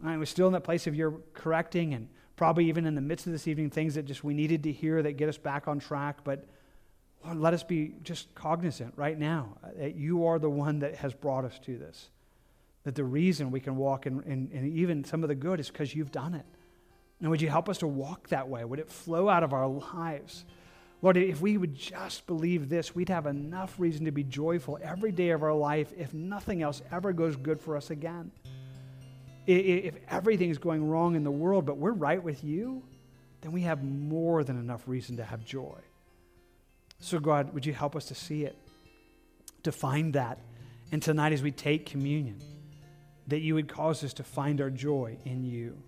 [0.05, 3.27] I was still in that place of your correcting and probably even in the midst
[3.27, 5.81] of this evening, things that just we needed to hear that get us back on
[5.81, 6.19] track.
[6.23, 6.45] But
[7.25, 11.15] Lord, let us be just cognizant right now that you are the one that has
[11.15, 12.11] brought us to this.
[12.85, 15.69] That the reason we can walk in, in, in even some of the good is
[15.69, 16.47] because you've done it.
[17.21, 18.65] And would you help us to walk that way?
[18.65, 20.45] Would it flow out of our lives?
[21.01, 25.13] Lord, if we would just believe this, we'd have enough reason to be joyful every
[25.13, 28.33] day of our life if nothing else ever goes good for us again.
[29.47, 32.83] If everything is going wrong in the world, but we're right with you,
[33.41, 35.79] then we have more than enough reason to have joy.
[37.01, 38.59] So, God, would you help us to see it,
[39.63, 40.41] to find that?
[40.91, 42.41] And tonight, as we take communion,
[43.29, 45.81] that you would cause us to find our joy in you.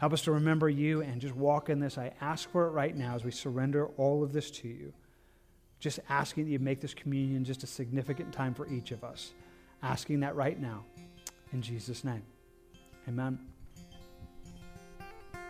[0.00, 1.98] Help us to remember you and just walk in this.
[1.98, 4.94] I ask for it right now as we surrender all of this to you.
[5.78, 9.32] Just asking that you make this communion just a significant time for each of us.
[9.82, 10.84] Asking that right now.
[11.52, 12.22] In Jesus' name.
[13.08, 13.49] Amen.